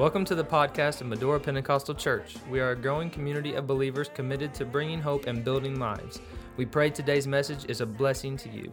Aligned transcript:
Welcome 0.00 0.24
to 0.24 0.34
the 0.34 0.42
podcast 0.42 1.02
of 1.02 1.08
Medora 1.08 1.38
Pentecostal 1.38 1.94
Church. 1.94 2.34
We 2.48 2.58
are 2.58 2.70
a 2.70 2.74
growing 2.74 3.10
community 3.10 3.52
of 3.52 3.66
believers 3.66 4.08
committed 4.14 4.54
to 4.54 4.64
bringing 4.64 4.98
hope 4.98 5.26
and 5.26 5.44
building 5.44 5.78
lives. 5.78 6.20
We 6.56 6.64
pray 6.64 6.88
today's 6.88 7.26
message 7.26 7.66
is 7.68 7.82
a 7.82 7.86
blessing 7.86 8.38
to 8.38 8.48
you. 8.48 8.72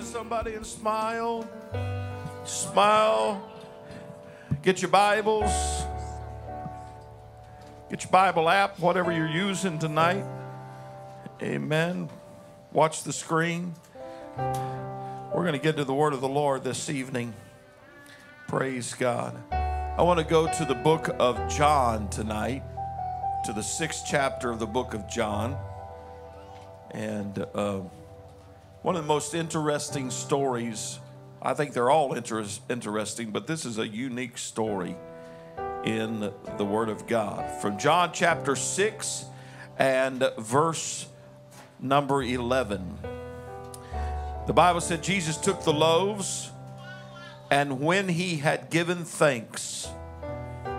Somebody 0.00 0.54
and 0.54 0.66
smile. 0.66 1.48
Smile. 2.44 3.48
Get 4.62 4.82
your 4.82 4.90
Bibles. 4.90 5.75
Get 7.88 8.02
your 8.02 8.10
Bible 8.10 8.48
app, 8.48 8.80
whatever 8.80 9.12
you're 9.12 9.28
using 9.28 9.78
tonight. 9.78 10.24
Amen. 11.40 12.08
Watch 12.72 13.04
the 13.04 13.12
screen. 13.12 13.74
We're 14.36 15.44
going 15.44 15.52
to 15.52 15.60
get 15.60 15.76
to 15.76 15.84
the 15.84 15.94
word 15.94 16.12
of 16.12 16.20
the 16.20 16.28
Lord 16.28 16.64
this 16.64 16.90
evening. 16.90 17.32
Praise 18.48 18.92
God. 18.92 19.40
I 19.52 20.02
want 20.02 20.18
to 20.18 20.24
go 20.24 20.52
to 20.52 20.64
the 20.64 20.74
book 20.74 21.14
of 21.20 21.48
John 21.48 22.08
tonight, 22.08 22.64
to 23.44 23.52
the 23.52 23.62
sixth 23.62 24.02
chapter 24.10 24.50
of 24.50 24.58
the 24.58 24.66
book 24.66 24.92
of 24.92 25.08
John. 25.08 25.56
And 26.90 27.38
uh, 27.54 27.82
one 28.82 28.96
of 28.96 29.02
the 29.02 29.08
most 29.08 29.32
interesting 29.32 30.10
stories, 30.10 30.98
I 31.40 31.54
think 31.54 31.72
they're 31.72 31.90
all 31.90 32.14
inter- 32.14 32.46
interesting, 32.68 33.30
but 33.30 33.46
this 33.46 33.64
is 33.64 33.78
a 33.78 33.86
unique 33.86 34.38
story 34.38 34.96
in 35.86 36.32
the 36.58 36.64
Word 36.64 36.88
of 36.88 37.06
God. 37.06 37.48
From 37.62 37.78
John 37.78 38.10
chapter 38.12 38.56
6 38.56 39.24
and 39.78 40.28
verse 40.36 41.06
number 41.80 42.22
11. 42.22 42.98
The 44.46 44.52
Bible 44.52 44.80
said 44.80 45.02
Jesus 45.02 45.36
took 45.36 45.62
the 45.62 45.72
loaves, 45.72 46.50
and 47.50 47.80
when 47.80 48.08
he 48.08 48.36
had 48.36 48.68
given 48.68 49.04
thanks, 49.04 49.88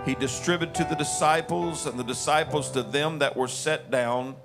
he 0.04 0.14
distributed 0.14 0.74
to 0.76 0.84
the 0.84 0.94
disciples, 0.94 1.86
and 1.86 1.98
the 1.98 2.04
disciples 2.04 2.70
to 2.72 2.82
them 2.82 3.18
that 3.18 3.36
were 3.36 3.48
set 3.48 3.90
down, 3.90 4.36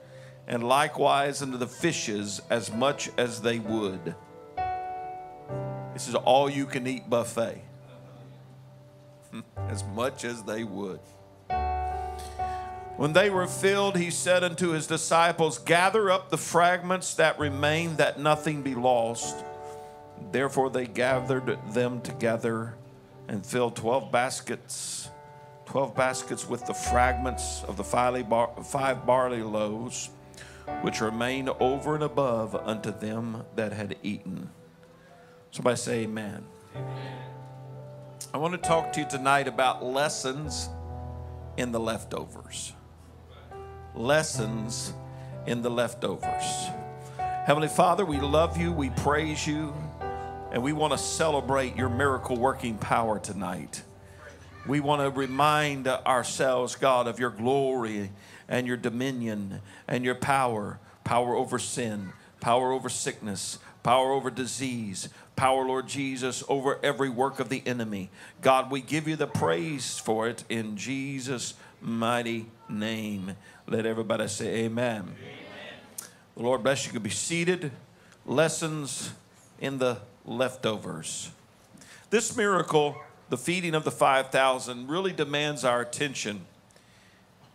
and 0.48 0.64
likewise 0.64 1.42
unto 1.42 1.58
the 1.58 1.68
fishes 1.68 2.42
as 2.50 2.72
much 2.72 3.09
as 3.18 3.42
they 3.42 3.59
would. 3.59 4.16
This 5.94 6.08
is 6.08 6.16
all 6.16 6.50
you 6.50 6.66
can 6.66 6.88
eat 6.88 7.09
buffet. 7.09 7.62
As 9.58 9.84
much 9.95 10.26
as 10.26 10.44
they 10.44 10.64
would. 10.64 11.00
When 12.95 13.14
they 13.14 13.31
were 13.31 13.48
filled, 13.48 13.98
he 13.98 14.12
said 14.12 14.44
unto 14.44 14.70
his 14.70 14.86
disciples, 14.86 15.58
Gather 15.58 16.12
up 16.12 16.30
the 16.30 16.38
fragments 16.38 17.16
that 17.16 17.40
remain, 17.40 17.95
that 17.95 18.20
nothing 18.20 18.62
be 18.62 18.75
lost. 18.75 19.44
Therefore 20.31 20.70
they 20.70 20.86
gathered 20.86 21.58
them 21.73 22.02
together 22.02 22.75
and 23.28 23.44
filled 23.44 23.75
twelve 23.75 24.12
baskets, 24.12 25.09
twelve 25.66 25.95
baskets 25.95 26.47
with 26.47 26.66
the 26.68 26.73
fragments 26.73 27.64
of 27.64 27.78
the 27.78 27.84
five 27.84 29.06
barley 29.06 29.42
loaves, 29.42 30.12
which 30.81 31.02
remained 31.02 31.50
over 31.59 31.95
and 31.95 32.03
above 32.03 32.56
unto 32.56 32.92
them 32.92 33.44
that 33.56 33.73
had 33.73 33.95
eaten. 34.03 34.50
Somebody 35.52 35.78
say 35.78 36.03
amen. 36.03 36.45
I 38.34 38.38
want 38.38 38.53
to 38.53 38.58
talk 38.58 38.94
to 38.94 39.02
you 39.02 39.06
tonight 39.08 39.48
about 39.48 39.86
lessons 39.86 40.67
in 41.56 41.72
the 41.72 41.80
leftovers. 41.80 42.73
Lessons 43.94 44.92
in 45.45 45.62
the 45.62 45.70
leftovers. 45.70 46.68
Heavenly 47.19 47.68
Father, 47.68 48.03
we 48.06 48.19
love 48.19 48.58
you, 48.58 48.72
we 48.72 48.90
praise 48.90 49.46
you, 49.46 49.72
and 50.52 50.63
we 50.63 50.74
want 50.74 50.94
to 50.94 50.97
celebrate 50.97 51.75
your 51.75 51.90
miracle 51.90 52.35
working 52.35 52.75
power 52.80 53.19
tonight. 53.19 53.84
We 54.66 54.79
want 54.79 55.03
to 55.03 55.12
remind 55.12 55.88
ourselves, 55.88 56.74
God, 56.74 57.06
of 57.06 57.19
your 57.19 57.29
glory 57.29 58.09
and 58.50 58.66
your 58.66 58.78
dominion 58.78 59.62
and 59.88 60.03
your 60.03 60.16
power 60.16 60.79
power 61.03 61.35
over 61.35 61.59
sin, 61.59 62.13
power 62.40 62.72
over 62.72 62.90
sickness, 62.90 63.59
power 63.84 64.12
over 64.12 64.31
disease, 64.31 65.09
power, 65.36 65.66
Lord 65.66 65.88
Jesus, 65.88 66.44
over 66.48 66.80
every 66.84 67.10
work 67.10 67.40
of 67.40 67.50
the 67.50 67.64
enemy. 67.66 68.10
God, 68.42 68.72
we 68.72 68.82
give 68.82 69.08
you 69.08 69.16
the 69.16 69.28
praise 69.28 70.00
for 70.00 70.28
it 70.28 70.44
in 70.50 70.78
Jesus' 70.78 71.54
mighty 71.82 72.48
name. 72.70 73.36
Let 73.68 73.86
everybody 73.86 74.28
say 74.28 74.66
amen. 74.66 75.16
The 76.36 76.44
Lord 76.44 76.64
bless 76.64 76.86
you. 76.86 76.94
You 76.94 77.00
be 77.00 77.10
seated. 77.10 77.72
Lessons 78.26 79.12
in 79.60 79.78
the 79.78 80.00
leftovers. 80.26 81.32
This 82.10 82.36
miracle, 82.36 82.96
the 83.30 83.38
feeding 83.38 83.76
of 83.76 83.84
the 83.84 83.92
5,000, 83.92 84.88
really 84.88 85.14
demands 85.14 85.64
our 85.64 85.82
attention. 85.82 86.46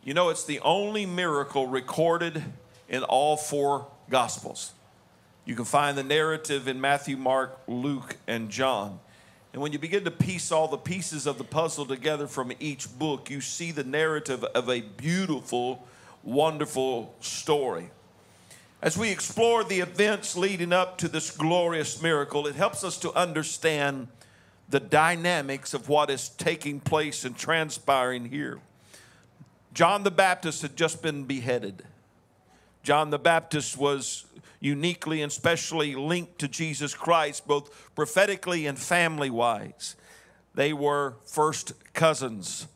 You 0.05 0.15
know, 0.15 0.29
it's 0.29 0.45
the 0.45 0.61
only 0.61 1.07
miracle 1.07 1.67
recorded 1.67 2.43
in 2.89 3.03
all 3.03 3.37
four 3.37 3.87
Gospels. 4.11 4.73
You 5.49 5.55
can 5.55 5.65
find 5.65 5.97
the 5.97 6.05
narrative 6.05 6.69
in 6.69 6.79
Matthew, 6.79 7.17
Mark, 7.17 7.59
Luke, 7.67 8.19
and 8.27 8.51
John. 8.51 9.01
And 9.55 9.63
when 9.63 9.73
you 9.73 9.79
begin 9.79 10.05
to 10.05 10.11
piece 10.11 10.53
all 10.53 10.69
the 10.69 10.77
pieces 10.77 11.27
of 11.27 11.39
the 11.39 11.43
puzzle 11.43 11.87
together 11.87 12.27
from 12.27 12.53
each 12.61 12.99
book, 12.99 13.31
you 13.31 13.41
see 13.41 13.73
the 13.73 13.83
narrative 13.83 14.45
of 14.45 14.69
a 14.69 14.83
beautiful, 14.83 15.89
wonderful 16.23 17.15
story. 17.21 17.89
As 18.83 18.99
we 18.99 19.11
explore 19.11 19.65
the 19.65 19.81
events 19.81 20.37
leading 20.37 20.75
up 20.75 20.99
to 20.99 21.09
this 21.09 21.31
glorious 21.31 22.03
miracle, 22.03 22.47
it 22.47 22.55
helps 22.55 22.85
us 22.85 22.99
to 22.99 23.13
understand 23.15 24.09
the 24.69 24.81
dynamics 24.81 25.73
of 25.73 25.89
what 25.89 26.11
is 26.11 26.29
taking 26.29 26.79
place 26.79 27.25
and 27.25 27.35
transpiring 27.35 28.27
here. 28.27 28.59
John 29.73 30.03
the 30.03 30.11
Baptist 30.11 30.61
had 30.61 30.77
just 30.77 31.01
been 31.01 31.25
beheaded. 31.25 31.85
John 32.89 33.11
the 33.11 33.19
Baptist 33.19 33.77
was 33.77 34.25
uniquely 34.61 35.21
and 35.21 35.31
specially 35.31 35.95
linked 35.95 36.39
to 36.39 36.49
Jesus 36.49 36.95
Christ, 36.95 37.47
both 37.47 37.95
prophetically 37.95 38.65
and 38.65 38.79
family 38.79 39.29
wise. 39.29 39.95
They 40.55 40.73
were 40.73 41.17
first 41.27 41.75
cousins. 41.93 42.67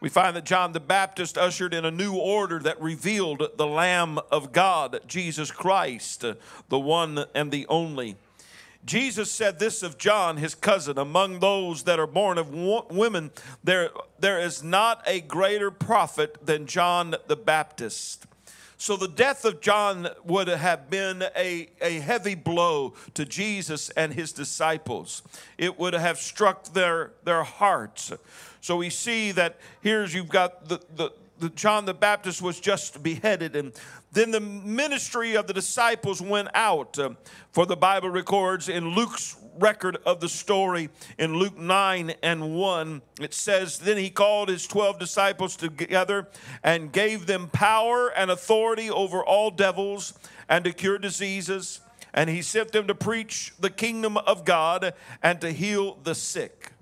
We 0.00 0.10
find 0.10 0.36
that 0.36 0.44
John 0.44 0.74
the 0.74 0.78
Baptist 0.78 1.38
ushered 1.38 1.72
in 1.72 1.86
a 1.86 1.90
new 1.90 2.14
order 2.14 2.58
that 2.58 2.78
revealed 2.82 3.48
the 3.56 3.66
Lamb 3.66 4.18
of 4.30 4.52
God, 4.52 5.00
Jesus 5.06 5.50
Christ, 5.50 6.22
the 6.68 6.78
one 6.78 7.24
and 7.34 7.50
the 7.50 7.66
only. 7.68 8.16
Jesus 8.84 9.32
said 9.32 9.58
this 9.58 9.82
of 9.82 9.96
John, 9.96 10.36
his 10.36 10.54
cousin, 10.54 10.98
among 10.98 11.38
those 11.38 11.84
that 11.84 11.98
are 11.98 12.06
born 12.06 12.36
of 12.36 12.52
women, 12.52 13.30
there, 13.64 13.88
there 14.18 14.38
is 14.38 14.62
not 14.62 15.02
a 15.06 15.22
greater 15.22 15.70
prophet 15.70 16.36
than 16.44 16.66
John 16.66 17.14
the 17.26 17.36
Baptist. 17.36 18.26
So 18.76 18.96
the 18.96 19.08
death 19.08 19.44
of 19.44 19.60
John 19.60 20.08
would 20.24 20.48
have 20.48 20.90
been 20.90 21.24
a, 21.36 21.68
a 21.80 22.00
heavy 22.00 22.34
blow 22.34 22.94
to 23.14 23.24
Jesus 23.24 23.90
and 23.90 24.12
his 24.12 24.32
disciples. 24.32 25.22
It 25.56 25.78
would 25.78 25.94
have 25.94 26.18
struck 26.18 26.64
their, 26.72 27.12
their 27.24 27.44
hearts. 27.44 28.12
So 28.60 28.76
we 28.76 28.90
see 28.90 29.32
that 29.32 29.58
here's 29.80 30.14
you've 30.14 30.28
got 30.28 30.68
the, 30.68 30.80
the, 30.96 31.10
John 31.54 31.84
the 31.84 31.94
Baptist 31.94 32.40
was 32.40 32.60
just 32.60 33.02
beheaded, 33.02 33.56
and 33.56 33.72
then 34.12 34.30
the 34.30 34.40
ministry 34.40 35.36
of 35.36 35.46
the 35.46 35.52
disciples 35.52 36.22
went 36.22 36.48
out. 36.54 36.98
uh, 36.98 37.10
for 37.52 37.66
the 37.66 37.76
Bible 37.76 38.10
records 38.10 38.68
in 38.68 38.94
Luke's 38.94 39.36
record 39.58 39.96
of 40.04 40.20
the 40.20 40.28
story 40.28 40.88
in 41.18 41.34
Luke 41.36 41.56
9 41.56 42.14
and 42.22 42.54
1, 42.54 43.02
it 43.20 43.34
says, 43.34 43.78
Then 43.78 43.96
he 43.96 44.10
called 44.10 44.48
his 44.48 44.66
12 44.66 44.98
disciples 44.98 45.56
together 45.56 46.28
and 46.62 46.92
gave 46.92 47.26
them 47.26 47.48
power 47.48 48.08
and 48.08 48.30
authority 48.30 48.90
over 48.90 49.24
all 49.24 49.50
devils 49.50 50.14
and 50.48 50.64
to 50.64 50.72
cure 50.72 50.98
diseases. 50.98 51.80
And 52.12 52.30
he 52.30 52.42
sent 52.42 52.72
them 52.72 52.86
to 52.86 52.94
preach 52.94 53.52
the 53.58 53.70
kingdom 53.70 54.16
of 54.16 54.44
God 54.44 54.94
and 55.22 55.40
to 55.40 55.50
heal 55.50 55.98
the 56.02 56.14
sick. 56.14 56.73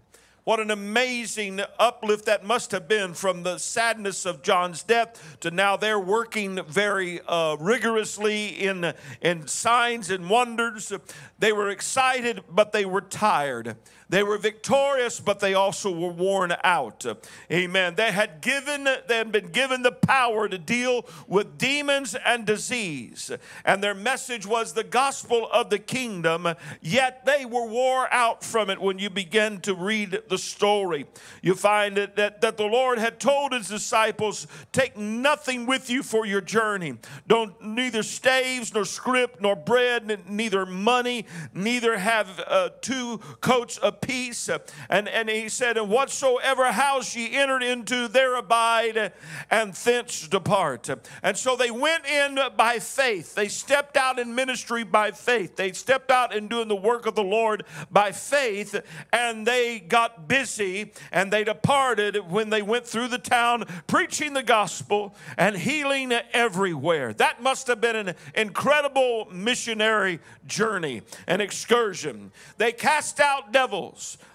What 0.45 0.59
an 0.59 0.73
amazing 0.73 1.61
uplift 1.79 2.25
that 2.25 2.45
must 2.45 2.73
have 2.73 2.89
been 2.89 3.15
from 3.15 3.45
the 3.45 3.59
sadness 3.59 4.27
of 4.27 4.43
John's 4.43 4.83
death 4.83 5.37
to 5.39 5.53
now 5.53 5.77
they're 5.77 6.01
working 6.01 6.59
very 6.65 7.21
uh, 7.29 7.57
rigorously 7.61 8.49
in, 8.49 8.93
in 9.21 9.47
signs 9.47 10.11
and 10.11 10.29
wonders. 10.29 10.93
They 11.39 11.53
were 11.53 11.71
excited, 11.71 12.43
but 12.51 12.73
they 12.73 12.85
were 12.85 13.03
tired. 13.03 13.77
They 14.13 14.23
were 14.23 14.37
victorious, 14.37 15.21
but 15.21 15.41
they 15.41 15.55
also 15.55 15.91
were 15.91 16.13
worn 16.13 16.55
out. 16.63 17.07
Amen. 17.51 17.95
They 17.95 18.13
had 18.13 18.43
given, 18.43 18.85
they 18.85 19.17
had 19.17 19.33
been 19.33 19.49
given 19.53 19.83
the 19.83 19.91
power 19.91 20.51
to 20.51 20.59
deal 20.59 21.07
with 21.27 21.57
demons 21.57 22.15
and 22.15 22.45
disease. 22.45 23.31
And 23.65 23.83
their 23.83 23.95
message 23.95 24.47
was 24.47 24.75
the 24.75 24.85
gospel 24.85 25.49
of 25.51 25.71
the 25.71 25.79
kingdom, 25.79 26.47
yet 26.83 27.25
they 27.25 27.47
were 27.47 27.67
wore 27.67 28.13
out 28.13 28.45
from 28.45 28.69
it 28.69 28.83
when 28.83 28.99
you 28.99 29.09
begin 29.09 29.63
to 29.63 29.75
read 29.75 30.21
the 30.29 30.37
story. 30.37 31.07
You 31.41 31.55
find 31.55 31.97
that, 31.97 32.15
that, 32.17 32.43
that 32.43 32.59
the 32.59 32.67
Lord 32.67 32.99
had 32.99 33.19
told 33.19 33.55
his 33.55 33.69
disciples, 33.69 34.47
take 34.73 34.95
nothing 34.95 35.65
with 35.65 35.89
you 35.89 36.03
for 36.03 36.27
your 36.27 36.43
journey. 36.43 36.99
Don't 37.27 37.59
neither 37.63 38.03
staves 38.03 38.75
nor 38.75 38.85
scrip 38.85 39.41
nor 39.41 39.57
bread, 39.57 40.29
neither 40.29 40.67
money, 40.67 41.25
neither 41.55 41.97
have 41.97 42.29
uh, 42.47 42.69
two 42.83 43.17
coats 43.41 43.79
of 43.79 44.02
peace. 44.03 44.51
And, 44.91 45.09
and 45.09 45.31
he 45.31 45.49
said, 45.49 45.79
and 45.79 45.89
whatsoever 45.89 46.71
house 46.71 47.17
ye 47.17 47.35
entered 47.35 47.63
into, 47.63 48.09
there 48.09 48.35
abide, 48.35 49.13
and 49.51 49.73
thence 49.73 50.29
depart. 50.29 50.91
And 51.23 51.39
so 51.39 51.57
they 51.57 51.71
went 51.71 52.05
in 52.07 52.39
by 52.57 52.79
faith. 52.79 53.35
They 53.35 53.49
stepped 53.49 53.97
out 53.97 54.19
in 54.19 54.35
ministry 54.35 54.85
by 54.85 55.13
faith. 55.13 55.57
They 55.57 55.73
stepped 55.73 56.11
out 56.11 56.35
in 56.35 56.49
doing 56.49 56.69
the 56.69 56.77
work 56.77 57.07
of 57.07 57.15
the 57.15 57.23
Lord 57.23 57.65
by 57.91 58.13
faith, 58.13 58.79
and 59.13 59.47
they 59.47 59.81
got 59.81 60.29
busy 60.29 60.93
and 61.11 61.33
they 61.33 61.45
departed 61.45 62.17
when 62.31 62.51
they 62.51 62.63
went 62.63 62.87
through 62.87 63.09
the 63.09 63.19
town 63.19 63.65
preaching 63.87 64.35
the 64.35 64.43
gospel 64.43 65.15
and 65.39 65.57
healing 65.57 66.13
everywhere. 66.33 67.13
That 67.13 67.43
must 67.43 67.67
have 67.69 67.81
been 67.81 67.97
an 67.97 68.15
incredible 68.35 69.29
missionary 69.31 70.21
journey, 70.47 71.03
an 71.27 71.41
excursion. 71.41 72.33
They 72.59 72.73
cast 72.73 73.21
out 73.21 73.53
devils. 73.53 73.92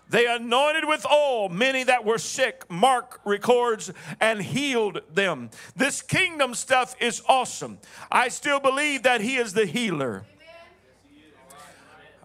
They 0.09 0.25
anointed 0.25 0.85
with 0.85 1.05
oil 1.05 1.49
many 1.49 1.83
that 1.83 2.05
were 2.05 2.17
sick, 2.17 2.63
Mark 2.69 3.19
records, 3.25 3.91
and 4.21 4.41
healed 4.41 5.01
them. 5.13 5.49
This 5.75 6.01
kingdom 6.01 6.53
stuff 6.53 6.95
is 7.01 7.21
awesome. 7.27 7.79
I 8.11 8.29
still 8.29 8.59
believe 8.59 9.03
that 9.03 9.21
He 9.21 9.35
is 9.35 9.53
the 9.53 9.65
healer. 9.65 10.25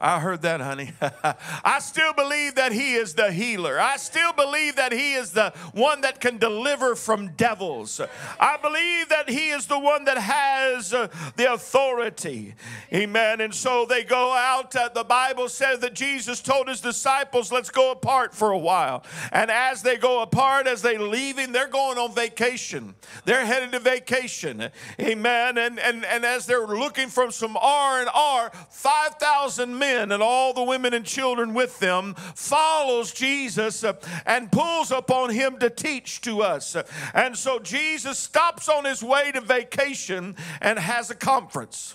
I 0.03 0.19
heard 0.19 0.43
that, 0.43 0.61
honey. 0.61 0.91
I 1.65 1.79
still 1.79 2.13
believe 2.13 2.57
that 2.57 2.73
He 2.73 2.95
is 2.95 3.15
the 3.15 3.31
healer. 3.31 3.79
I 3.79 3.99
still 3.99 4.33
believe 4.33 4.75
that 4.75 4.91
He 4.91 5.13
is 5.13 5.31
the 5.31 5.53
one 5.75 6.01
that 6.01 6.21
can 6.21 6.39
deliver 6.39 6.97
from 6.97 7.29
devils. 7.35 8.01
I 8.41 8.57
believe 8.57 9.11
that 9.11 9.31
He 9.31 9.51
is 9.51 9.67
the 9.67 9.79
one 9.79 10.05
that 10.07 10.19
has 10.19 10.93
uh, 10.93 11.07
the 11.37 11.53
authority. 11.53 12.55
Amen. 12.93 13.41
And 13.41 13.55
so 13.55 13.87
they 13.87 14.03
go 14.03 14.33
out. 14.33 14.75
Uh, 14.75 14.89
the 14.93 15.05
Bible 15.05 15.49
says 15.49 15.79
that 15.79 15.95
Jesus 15.95 16.41
told 16.41 16.67
His 16.67 16.81
disciples, 16.81 17.53
let's 17.53 17.71
go 17.71 17.93
apart 17.93 18.35
for 18.35 18.51
a 18.51 18.59
while. 18.59 19.05
And 19.31 19.53
as 19.53 19.83
they 19.83 19.99
go 19.99 20.21
apart, 20.23 20.67
as 20.67 20.83
they 20.83 20.99
leaving, 20.99 21.53
they're 21.53 21.69
going 21.69 21.99
on 21.99 22.13
vacation. 22.13 22.97
They're 23.25 23.47
headed 23.47 23.71
to 23.71 23.79
vacation. 23.79 24.69
Amen. 25.01 25.59
And, 25.59 25.79
and, 25.79 26.05
and 26.05 26.25
as 26.25 26.47
they're 26.47 26.67
looking 26.67 27.07
from 27.07 27.31
some 27.31 27.57
R 27.57 28.01
and 28.01 28.11
R, 28.13 28.51
5,000 28.71 29.79
men 29.79 29.92
men 29.93 30.13
and 30.13 30.23
all 30.23 30.53
the 30.53 30.63
women 30.63 30.95
and 30.95 31.05
children 31.05 31.55
with 31.55 31.79
them 31.79 32.15
follows 32.35 33.13
Jesus 33.13 33.85
uh, 33.85 33.95
and 34.27 34.51
pulls 34.51 34.91
upon 34.91 35.31
him 35.31 35.59
to 35.59 35.71
teach 35.71 36.21
to 36.23 36.43
us. 36.43 36.77
And 37.15 37.37
so 37.37 37.59
Jesus 37.59 38.19
stops 38.19 38.69
on 38.69 38.85
his 38.85 39.03
way 39.03 39.33
to 39.33 39.41
vacation 39.41 40.37
and 40.61 40.79
has 40.79 41.11
a 41.11 41.15
conference 41.15 41.95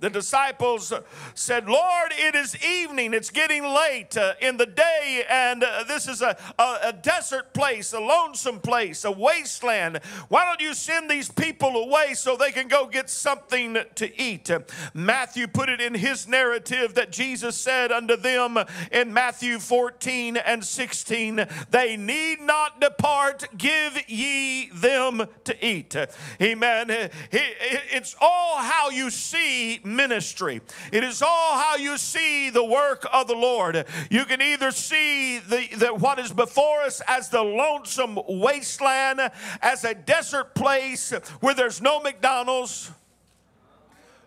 the 0.00 0.10
disciples 0.10 0.92
said, 1.34 1.66
Lord, 1.66 2.12
it 2.12 2.34
is 2.34 2.56
evening. 2.64 3.14
It's 3.14 3.30
getting 3.30 3.64
late 3.64 4.16
uh, 4.16 4.34
in 4.40 4.56
the 4.56 4.66
day, 4.66 5.24
and 5.28 5.62
uh, 5.62 5.84
this 5.86 6.08
is 6.08 6.22
a, 6.22 6.36
a, 6.58 6.78
a, 6.84 6.92
desert 6.92 7.52
place, 7.54 7.92
a 7.92 8.00
lonesome 8.00 8.60
place, 8.60 9.04
a 9.04 9.10
wasteland. 9.10 10.00
Why 10.28 10.44
don't 10.44 10.60
you 10.60 10.74
send 10.74 11.10
these 11.10 11.28
people 11.28 11.76
away 11.76 12.14
so 12.14 12.36
they 12.36 12.52
can 12.52 12.68
go 12.68 12.86
get 12.86 13.10
something 13.10 13.78
to 13.94 14.20
eat? 14.20 14.50
Matthew 14.92 15.46
put 15.46 15.68
it 15.68 15.80
in 15.80 15.94
his 15.94 16.28
narrative 16.28 16.94
that 16.94 17.10
Jesus 17.10 17.56
said 17.56 17.90
unto 17.92 18.16
them 18.16 18.58
in 18.92 19.12
Matthew 19.12 19.58
14 19.58 20.36
and 20.36 20.64
16, 20.64 21.46
They 21.70 21.96
need 21.96 22.40
not 22.40 22.80
depart, 22.80 23.46
give 23.56 23.98
ye 24.08 24.68
them 24.70 25.26
to 25.44 25.66
eat. 25.66 25.96
Amen. 26.40 27.10
It's 27.30 28.16
all 28.20 28.58
how 28.58 28.90
you 28.90 29.10
see 29.10 29.63
ministry. 29.84 30.60
It 30.92 31.04
is 31.04 31.22
all 31.22 31.58
how 31.58 31.76
you 31.76 31.96
see 31.98 32.50
the 32.50 32.64
work 32.64 33.06
of 33.12 33.26
the 33.26 33.34
Lord. 33.34 33.84
You 34.10 34.24
can 34.24 34.40
either 34.40 34.70
see 34.70 35.38
the, 35.38 35.68
the 35.76 35.94
what 35.94 36.18
is 36.18 36.32
before 36.32 36.82
us 36.82 37.00
as 37.06 37.28
the 37.28 37.42
lonesome 37.42 38.18
wasteland, 38.28 39.20
as 39.62 39.84
a 39.84 39.94
desert 39.94 40.54
place 40.54 41.10
where 41.40 41.54
there's 41.54 41.80
no 41.80 42.00
McDonald's, 42.00 42.90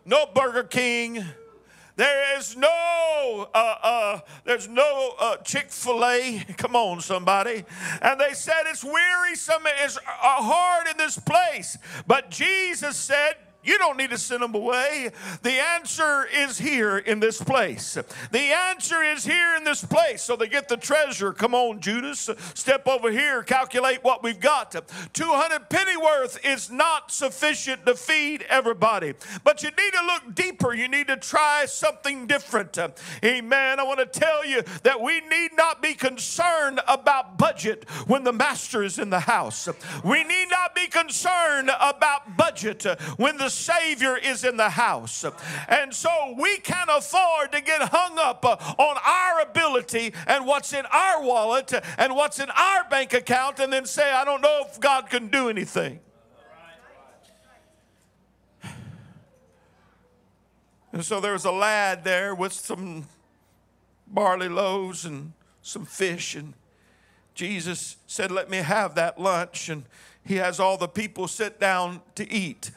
no 0.05 0.25
Burger 0.33 0.63
King. 0.63 1.23
There 1.97 2.37
is 2.37 2.55
no, 2.55 3.49
uh, 3.55 3.75
uh, 3.81 4.19
there's 4.43 4.67
no 4.67 5.15
uh, 5.19 5.37
Chick 5.37 5.71
Fil 5.71 6.05
A. 6.05 6.45
Come 6.57 6.75
on, 6.75 7.01
somebody. 7.01 7.65
And 8.03 8.21
they 8.21 8.33
said 8.33 8.63
it's 8.67 8.83
wearisome, 8.83 9.63
it's 9.83 9.97
uh, 9.97 10.01
hard 10.05 10.87
in 10.87 10.97
this 10.97 11.17
place. 11.17 11.75
But 12.05 12.29
Jesus 12.29 12.97
said, 12.97 13.33
you 13.67 13.77
don't 13.77 13.97
need 13.97 14.11
to 14.11 14.17
send 14.17 14.41
them 14.41 14.55
away. 14.55 15.11
The 15.43 15.51
answer 15.51 16.25
is 16.25 16.57
here 16.57 16.97
in 16.97 17.19
this 17.19 17.41
place. 17.41 17.97
The 18.31 18.39
answer 18.39 19.03
is 19.03 19.25
here 19.25 19.55
in 19.57 19.63
this 19.63 19.83
place. 19.83 20.23
So 20.23 20.35
they 20.35 20.47
get 20.47 20.69
the 20.69 20.77
treasure. 20.77 21.33
Come 21.33 21.53
on, 21.53 21.81
Judas. 21.81 22.29
Step 22.53 22.87
over 22.87 23.11
here, 23.11 23.43
calculate 23.43 24.03
what 24.03 24.23
we've 24.23 24.39
got. 24.39 24.75
200 25.13 25.69
penny 25.69 25.97
worth 25.97 26.39
is 26.45 26.71
not 26.71 27.11
sufficient 27.11 27.85
to 27.85 27.95
feed 27.95 28.45
everybody. 28.49 29.13
But 29.43 29.63
you 29.63 29.69
need 29.69 29.93
to 29.93 30.05
look 30.05 30.35
deeper. 30.35 30.73
You 30.73 30.87
need 30.87 31.07
to 31.07 31.17
try 31.17 31.65
something 31.67 32.27
different. 32.27 32.77
Amen. 33.23 33.79
I 33.79 33.83
want 33.83 33.99
to 33.99 34.19
tell 34.19 34.45
you 34.45 34.61
that 34.83 35.01
we 35.01 35.19
need 35.21 35.51
not 35.55 35.81
be 35.81 35.93
concerned 35.93 36.79
about 36.87 37.37
budget 37.37 37.89
when 38.07 38.23
the 38.23 38.33
master 38.33 38.83
is 38.83 38.99
in 38.99 39.09
the 39.09 39.19
house. 39.19 39.67
We 40.03 40.23
need 40.23 40.47
not 40.49 40.73
be 40.73 40.87
concerned 40.87 41.69
about 41.79 42.37
budget 42.37 42.83
when 43.17 43.37
the 43.37 43.49
Savior 43.57 44.17
is 44.17 44.43
in 44.43 44.57
the 44.57 44.69
house. 44.69 45.25
And 45.67 45.93
so 45.93 46.35
we 46.37 46.57
can't 46.57 46.89
afford 46.89 47.51
to 47.51 47.61
get 47.61 47.81
hung 47.81 48.17
up 48.19 48.45
on 48.45 48.97
our 49.05 49.41
ability 49.41 50.13
and 50.27 50.45
what's 50.45 50.73
in 50.73 50.85
our 50.91 51.21
wallet 51.21 51.73
and 51.97 52.15
what's 52.15 52.39
in 52.39 52.49
our 52.49 52.83
bank 52.89 53.13
account 53.13 53.59
and 53.59 53.71
then 53.71 53.85
say, 53.85 54.11
I 54.11 54.23
don't 54.23 54.41
know 54.41 54.65
if 54.69 54.79
God 54.79 55.09
can 55.09 55.27
do 55.27 55.49
anything. 55.49 55.99
And 60.93 61.05
so 61.05 61.19
there 61.19 61.33
was 61.33 61.45
a 61.45 61.51
lad 61.51 62.03
there 62.03 62.33
with 62.33 62.53
some 62.53 63.07
barley 64.07 64.49
loaves 64.49 65.05
and 65.05 65.33
some 65.61 65.85
fish. 65.85 66.33
And 66.33 66.53
Jesus 67.35 67.97
said, 68.07 68.31
Let 68.31 68.49
me 68.49 68.57
have 68.57 68.95
that 68.95 69.19
lunch. 69.19 69.69
And 69.69 69.83
he 70.23 70.35
has 70.35 70.59
all 70.59 70.77
the 70.77 70.87
people 70.87 71.27
sit 71.27 71.59
down 71.59 72.01
to 72.15 72.31
eat 72.31 72.71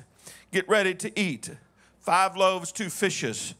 get 0.53 0.69
ready 0.69 0.95
to 0.95 1.19
eat. 1.19 1.51
Five 1.99 2.37
loaves, 2.37 2.73
two 2.73 2.91
fishes. 2.91 3.55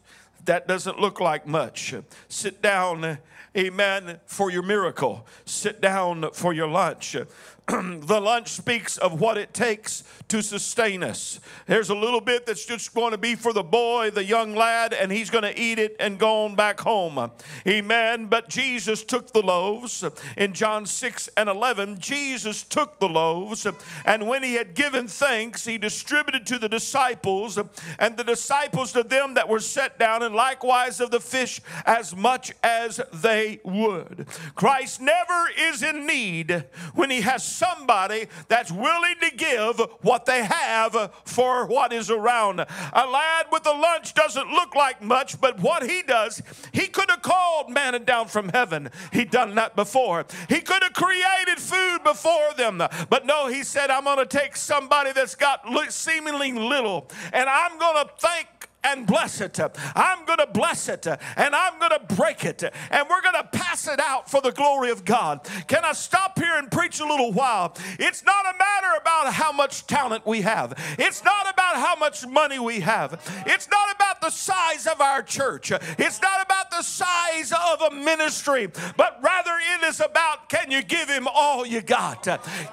That 0.45 0.67
doesn't 0.67 0.99
look 0.99 1.19
like 1.19 1.45
much. 1.45 1.93
Sit 2.27 2.61
down, 2.61 3.19
amen, 3.55 4.19
for 4.25 4.49
your 4.49 4.63
miracle. 4.63 5.27
Sit 5.45 5.81
down 5.81 6.31
for 6.33 6.53
your 6.53 6.67
lunch. 6.67 7.15
the 7.67 8.19
lunch 8.19 8.49
speaks 8.49 8.97
of 8.97 9.19
what 9.19 9.37
it 9.37 9.53
takes 9.53 10.03
to 10.27 10.41
sustain 10.41 11.03
us. 11.03 11.39
There's 11.67 11.89
a 11.89 11.95
little 11.95 12.21
bit 12.21 12.45
that's 12.45 12.65
just 12.65 12.93
going 12.93 13.11
to 13.11 13.17
be 13.17 13.35
for 13.35 13.53
the 13.53 13.63
boy, 13.63 14.09
the 14.09 14.23
young 14.23 14.55
lad, 14.55 14.93
and 14.93 15.11
he's 15.11 15.29
going 15.29 15.43
to 15.43 15.59
eat 15.59 15.77
it 15.77 15.95
and 15.99 16.17
go 16.17 16.45
on 16.45 16.55
back 16.55 16.79
home. 16.79 17.31
Amen. 17.67 18.25
But 18.25 18.49
Jesus 18.49 19.03
took 19.03 19.31
the 19.31 19.41
loaves. 19.41 20.03
In 20.37 20.53
John 20.53 20.85
6 20.85 21.29
and 21.37 21.49
11, 21.49 21.99
Jesus 21.99 22.63
took 22.63 22.99
the 22.99 23.09
loaves, 23.09 23.67
and 24.05 24.27
when 24.27 24.43
he 24.43 24.55
had 24.55 24.73
given 24.73 25.07
thanks, 25.07 25.65
he 25.65 25.77
distributed 25.77 26.45
to 26.47 26.57
the 26.57 26.69
disciples, 26.69 27.59
and 27.99 28.17
the 28.17 28.23
disciples 28.23 28.91
to 28.93 29.03
them 29.03 29.35
that 29.35 29.47
were 29.47 29.59
set 29.59 29.99
down, 29.99 30.23
and 30.23 30.33
likewise 30.33 30.99
of 30.99 31.11
the 31.11 31.19
fish 31.19 31.61
as 31.85 32.15
much 32.15 32.53
as 32.63 32.99
they 33.13 33.59
would. 33.63 34.25
Christ 34.55 35.01
never 35.01 35.49
is 35.57 35.83
in 35.83 36.07
need 36.07 36.65
when 36.95 37.09
he 37.09 37.21
has 37.21 37.50
somebody 37.51 38.27
that's 38.47 38.71
willing 38.71 39.15
to 39.21 39.31
give 39.35 39.79
what 40.01 40.25
they 40.25 40.43
have 40.43 41.11
for 41.25 41.65
what 41.65 41.93
is 41.93 42.09
around. 42.09 42.59
A 42.59 43.05
lad 43.07 43.47
with 43.51 43.65
a 43.65 43.71
lunch 43.71 44.13
doesn't 44.13 44.49
look 44.49 44.75
like 44.75 45.01
much, 45.01 45.39
but 45.39 45.59
what 45.59 45.89
he 45.89 46.01
does, 46.01 46.41
he 46.71 46.87
could 46.87 47.09
have 47.09 47.21
called 47.21 47.69
manna 47.69 47.99
down 47.99 48.27
from 48.27 48.49
heaven. 48.49 48.89
He'd 49.11 49.31
done 49.31 49.55
that 49.55 49.75
before. 49.75 50.25
He 50.49 50.61
could 50.61 50.83
have 50.83 50.93
created 50.93 51.59
food 51.59 52.03
before 52.03 52.53
them, 52.57 52.81
but 53.09 53.25
no, 53.25 53.47
he 53.47 53.63
said, 53.63 53.89
I'm 53.89 54.03
going 54.03 54.17
to 54.17 54.25
take 54.25 54.55
somebody 54.55 55.11
that's 55.11 55.35
got 55.35 55.65
seemingly 55.89 56.51
little, 56.51 57.07
and 57.33 57.49
I'm 57.49 57.77
going 57.77 58.05
to 58.05 58.11
thank 58.17 58.47
and 58.83 59.05
bless 59.05 59.41
it. 59.41 59.59
I'm 59.95 60.25
going 60.25 60.39
to 60.39 60.47
bless 60.47 60.89
it 60.89 61.05
and 61.07 61.55
I'm 61.55 61.79
going 61.79 61.91
to 61.91 62.15
break 62.15 62.45
it 62.45 62.63
and 62.63 63.09
we're 63.09 63.21
going 63.21 63.35
to 63.35 63.49
pass 63.51 63.87
it 63.87 63.99
out 63.99 64.29
for 64.29 64.41
the 64.41 64.51
glory 64.51 64.91
of 64.91 65.05
God. 65.05 65.41
Can 65.67 65.85
I 65.85 65.93
stop 65.93 66.39
here 66.39 66.55
and 66.57 66.71
preach 66.71 66.99
a 66.99 67.05
little 67.05 67.31
while? 67.31 67.75
It's 67.99 68.23
not 68.23 68.45
a 68.45 68.57
matter 68.57 68.97
about 68.99 69.33
how 69.33 69.51
much 69.51 69.87
talent 69.87 70.25
we 70.25 70.41
have, 70.41 70.73
it's 70.97 71.23
not 71.23 71.51
about 71.51 71.75
how 71.75 71.95
much 71.95 72.25
money 72.25 72.59
we 72.59 72.79
have, 72.81 73.21
it's 73.45 73.69
not 73.69 73.95
about 73.95 74.21
the 74.21 74.29
size 74.29 74.87
of 74.87 75.01
our 75.01 75.21
church, 75.21 75.71
it's 75.71 76.21
not 76.21 76.43
about 76.43 76.70
size 76.83 77.51
of 77.51 77.81
a 77.81 77.95
ministry, 77.95 78.67
but 78.97 79.19
rather 79.21 79.51
it 79.75 79.83
is 79.85 79.99
about 79.99 80.49
can 80.49 80.71
you 80.71 80.81
give 80.81 81.09
Him 81.09 81.27
all 81.27 81.65
you 81.65 81.81
got? 81.81 82.23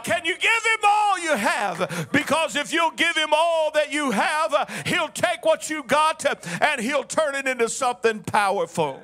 Can 0.05 0.25
you 0.25 0.35
give 0.35 0.43
Him 0.43 0.81
all 0.85 1.19
you 1.19 1.37
have? 1.37 2.09
Because 2.13 2.57
if 2.57 2.73
you'll 2.73 2.91
give 2.93 3.17
Him 3.17 3.31
all 3.33 3.71
that 3.73 3.93
you 3.93 4.11
have, 4.11 4.83
He'll 4.87 5.09
take 5.09 5.45
what 5.45 5.71
you 5.71 5.83
got 5.83 6.25
and 6.63 6.81
He'll 6.81 7.05
turn 7.05 7.35
it 7.35 7.47
into 7.47 7.69
something 7.69 8.23
powerful. 8.23 9.03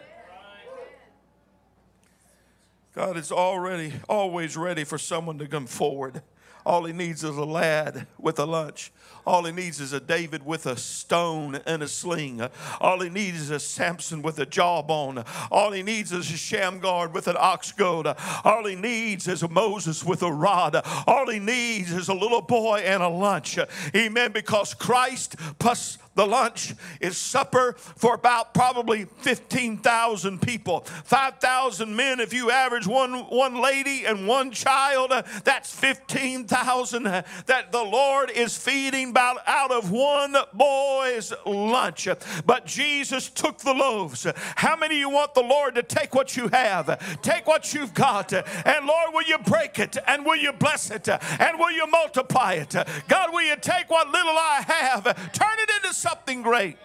God 2.94 3.16
is 3.16 3.32
already, 3.32 3.92
always 4.08 4.56
ready 4.56 4.84
for 4.84 4.98
someone 4.98 5.38
to 5.38 5.48
come 5.48 5.66
forward. 5.66 6.22
All 6.64 6.84
he 6.84 6.92
needs 6.92 7.24
is 7.24 7.36
a 7.36 7.44
lad 7.44 8.06
with 8.18 8.38
a 8.38 8.46
lunch. 8.46 8.92
All 9.26 9.44
he 9.44 9.52
needs 9.52 9.80
is 9.80 9.92
a 9.92 10.00
David 10.00 10.44
with 10.44 10.66
a 10.66 10.76
stone 10.76 11.60
and 11.66 11.82
a 11.82 11.88
sling. 11.88 12.46
All 12.80 13.00
he 13.00 13.08
needs 13.08 13.40
is 13.40 13.50
a 13.50 13.60
Samson 13.60 14.22
with 14.22 14.38
a 14.38 14.46
jawbone. 14.46 15.24
All 15.50 15.72
he 15.72 15.82
needs 15.82 16.12
is 16.12 16.30
a 16.30 16.36
Shamgar 16.36 17.08
with 17.08 17.28
an 17.28 17.36
ox 17.38 17.72
goad. 17.72 18.06
All 18.44 18.64
he 18.66 18.74
needs 18.74 19.26
is 19.28 19.42
a 19.42 19.48
Moses 19.48 20.04
with 20.04 20.22
a 20.22 20.32
rod. 20.32 20.80
All 21.06 21.30
he 21.30 21.38
needs 21.38 21.92
is 21.92 22.08
a 22.08 22.14
little 22.14 22.42
boy 22.42 22.80
and 22.80 23.02
a 23.02 23.08
lunch. 23.08 23.58
Amen. 23.94 24.32
Because 24.32 24.74
Christ 24.74 25.36
plus 25.58 25.98
the 26.14 26.26
lunch 26.26 26.74
is 27.00 27.16
supper 27.16 27.74
for 27.78 28.14
about 28.14 28.54
probably 28.54 29.04
15,000 29.04 30.40
people. 30.40 30.80
5,000 31.04 31.94
men, 31.94 32.20
if 32.20 32.32
you 32.32 32.50
average 32.50 32.86
one, 32.86 33.14
one 33.30 33.60
lady 33.60 34.04
and 34.06 34.26
one 34.28 34.50
child, 34.50 35.12
uh, 35.12 35.22
that's 35.42 35.72
15,000 35.74 37.06
uh, 37.06 37.22
that 37.46 37.72
the 37.72 37.82
Lord 37.82 38.30
is 38.30 38.56
feeding 38.56 39.10
about 39.10 39.38
out 39.46 39.70
of 39.70 39.90
one 39.90 40.36
boy's 40.52 41.32
lunch. 41.44 42.08
But 42.46 42.66
Jesus 42.66 43.28
took 43.30 43.58
the 43.58 43.74
loaves. 43.74 44.26
How 44.56 44.76
many 44.76 44.96
of 44.96 45.00
you 45.00 45.10
want 45.10 45.34
the 45.34 45.42
Lord 45.42 45.74
to 45.74 45.82
take 45.82 46.14
what 46.14 46.36
you 46.36 46.48
have, 46.48 47.20
take 47.22 47.46
what 47.46 47.74
you've 47.74 47.94
got, 47.94 48.32
and 48.32 48.86
Lord, 48.86 49.12
will 49.12 49.24
you 49.24 49.38
break 49.38 49.78
it 49.78 49.96
and 50.06 50.24
will 50.24 50.36
you 50.36 50.52
bless 50.52 50.90
it 50.90 51.08
and 51.08 51.58
will 51.58 51.72
you 51.72 51.86
multiply 51.86 52.54
it? 52.54 52.74
God, 53.08 53.32
will 53.32 53.42
you 53.42 53.56
take 53.56 53.90
what 53.90 54.08
little 54.08 54.36
I 54.36 54.64
have, 54.66 55.04
turn 55.32 55.56
it 55.58 55.70
into 55.76 55.94
something 56.04 56.42
great? 56.42 56.76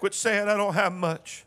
Quit 0.00 0.14
saying 0.14 0.48
I 0.48 0.56
don't 0.56 0.74
have 0.74 0.92
much. 0.92 1.44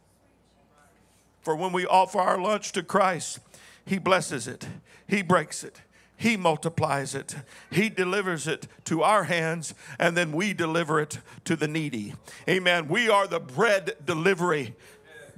For 1.41 1.55
when 1.55 1.71
we 1.71 1.85
offer 1.85 2.19
our 2.19 2.39
lunch 2.39 2.73
to 2.73 2.83
Christ, 2.83 3.39
He 3.85 3.97
blesses 3.97 4.47
it, 4.47 4.67
He 5.07 5.23
breaks 5.23 5.63
it, 5.63 5.81
He 6.15 6.37
multiplies 6.37 7.15
it, 7.15 7.35
He 7.71 7.89
delivers 7.89 8.47
it 8.47 8.67
to 8.85 9.01
our 9.01 9.23
hands, 9.23 9.73
and 9.97 10.15
then 10.15 10.31
we 10.31 10.53
deliver 10.53 10.99
it 10.99 11.19
to 11.45 11.55
the 11.55 11.67
needy. 11.67 12.13
Amen. 12.47 12.87
We 12.87 13.09
are 13.09 13.25
the 13.25 13.39
bread 13.39 13.93
delivery 14.05 14.75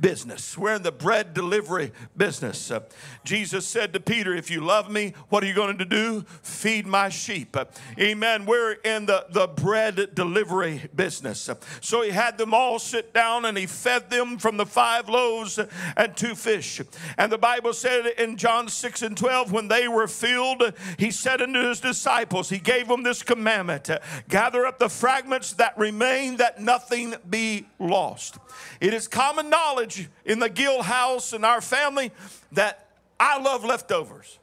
business. 0.02 0.58
We're 0.58 0.76
in 0.76 0.84
the 0.84 0.92
bread 0.92 1.34
delivery 1.34 1.92
business. 2.18 2.72
Uh, 2.72 2.82
Jesus 3.24 3.68
said 3.68 3.94
to 3.94 4.00
Peter, 4.00 4.36
If 4.36 4.50
you 4.50 4.62
love 4.62 4.90
me, 4.90 5.14
what 5.30 5.44
are 5.44 5.48
you 5.48 5.54
going 5.54 5.78
to 5.78 5.86
do? 5.86 6.26
Feed 6.42 6.88
my 6.88 7.10
sheep. 7.10 7.56
Uh, 7.56 7.66
amen. 8.00 8.46
We're 8.46 8.74
in 8.74 9.06
the, 9.06 9.28
the 9.30 9.48
bread 9.48 10.16
delivery 10.16 10.90
business. 10.96 11.48
Uh, 11.48 11.56
so 11.80 12.02
he 12.02 12.10
had 12.10 12.38
them 12.38 12.54
all 12.54 12.80
sit 12.80 13.14
down 13.14 13.46
and 13.46 13.58
he 13.58 13.68
fed 13.68 14.10
them 14.10 14.38
from 14.38 14.58
the 14.58 14.66
five 14.66 15.08
loaves 15.08 15.60
and 15.96 16.18
two 16.18 16.36
fish. 16.36 16.82
And 17.18 17.32
the 17.32 17.38
Bible 17.38 17.74
said 17.74 18.08
in 18.18 18.38
John 18.38 18.68
6 18.68 19.02
and 19.04 19.16
12, 19.16 19.52
when 19.52 19.68
they 19.68 19.88
were 19.88 20.08
filled, 20.08 20.74
he 20.98 21.12
said 21.12 21.42
unto 21.42 21.68
his 21.68 21.80
disciples, 21.80 22.50
He 22.50 22.60
gave 22.60 22.88
them 22.88 23.04
this 23.04 23.24
commandment 23.24 23.90
gather 24.30 24.66
up 24.66 24.80
the 24.80 24.90
fragments 24.90 25.54
that 25.54 25.78
remain, 25.78 26.38
that 26.38 26.60
nothing 26.62 27.14
be 27.30 27.68
lost. 27.80 28.38
It 28.80 28.94
is 28.94 29.08
common 29.08 29.50
knowledge 29.50 29.91
in 30.26 30.40
the 30.40 30.50
Gill 30.50 30.84
house 30.84 31.34
and 31.34 31.46
our 31.46 31.62
family 31.62 32.12
that 32.52 32.88
I 33.20 33.40
love 33.40 33.64
leftovers. 33.64 34.40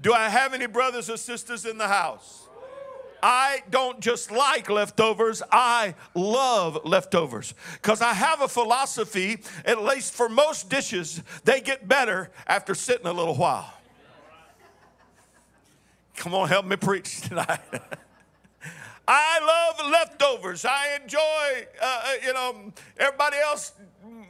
Do 0.00 0.12
I 0.12 0.28
have 0.28 0.52
any 0.52 0.66
brothers 0.66 1.08
or 1.08 1.16
sisters 1.16 1.64
in 1.64 1.78
the 1.78 1.88
house? 1.88 2.48
I 3.22 3.62
don't 3.70 4.00
just 4.00 4.32
like 4.32 4.68
leftovers, 4.68 5.42
I 5.52 5.94
love 6.14 6.84
leftovers. 6.84 7.54
Because 7.74 8.02
I 8.02 8.14
have 8.14 8.40
a 8.40 8.48
philosophy, 8.48 9.38
at 9.64 9.82
least 9.82 10.12
for 10.12 10.28
most 10.28 10.68
dishes, 10.68 11.22
they 11.44 11.60
get 11.60 11.86
better 11.86 12.30
after 12.48 12.74
sitting 12.74 13.06
a 13.06 13.12
little 13.12 13.36
while. 13.36 13.72
Come 16.16 16.34
on, 16.34 16.48
help 16.48 16.66
me 16.66 16.76
preach 16.76 17.20
tonight. 17.22 17.60
I 19.08 19.74
love 19.78 19.90
leftovers. 19.90 20.64
I 20.64 20.98
enjoy, 21.02 21.18
uh, 21.80 22.02
uh, 22.04 22.12
you 22.24 22.32
know, 22.32 22.72
everybody 22.96 23.36
else 23.38 23.72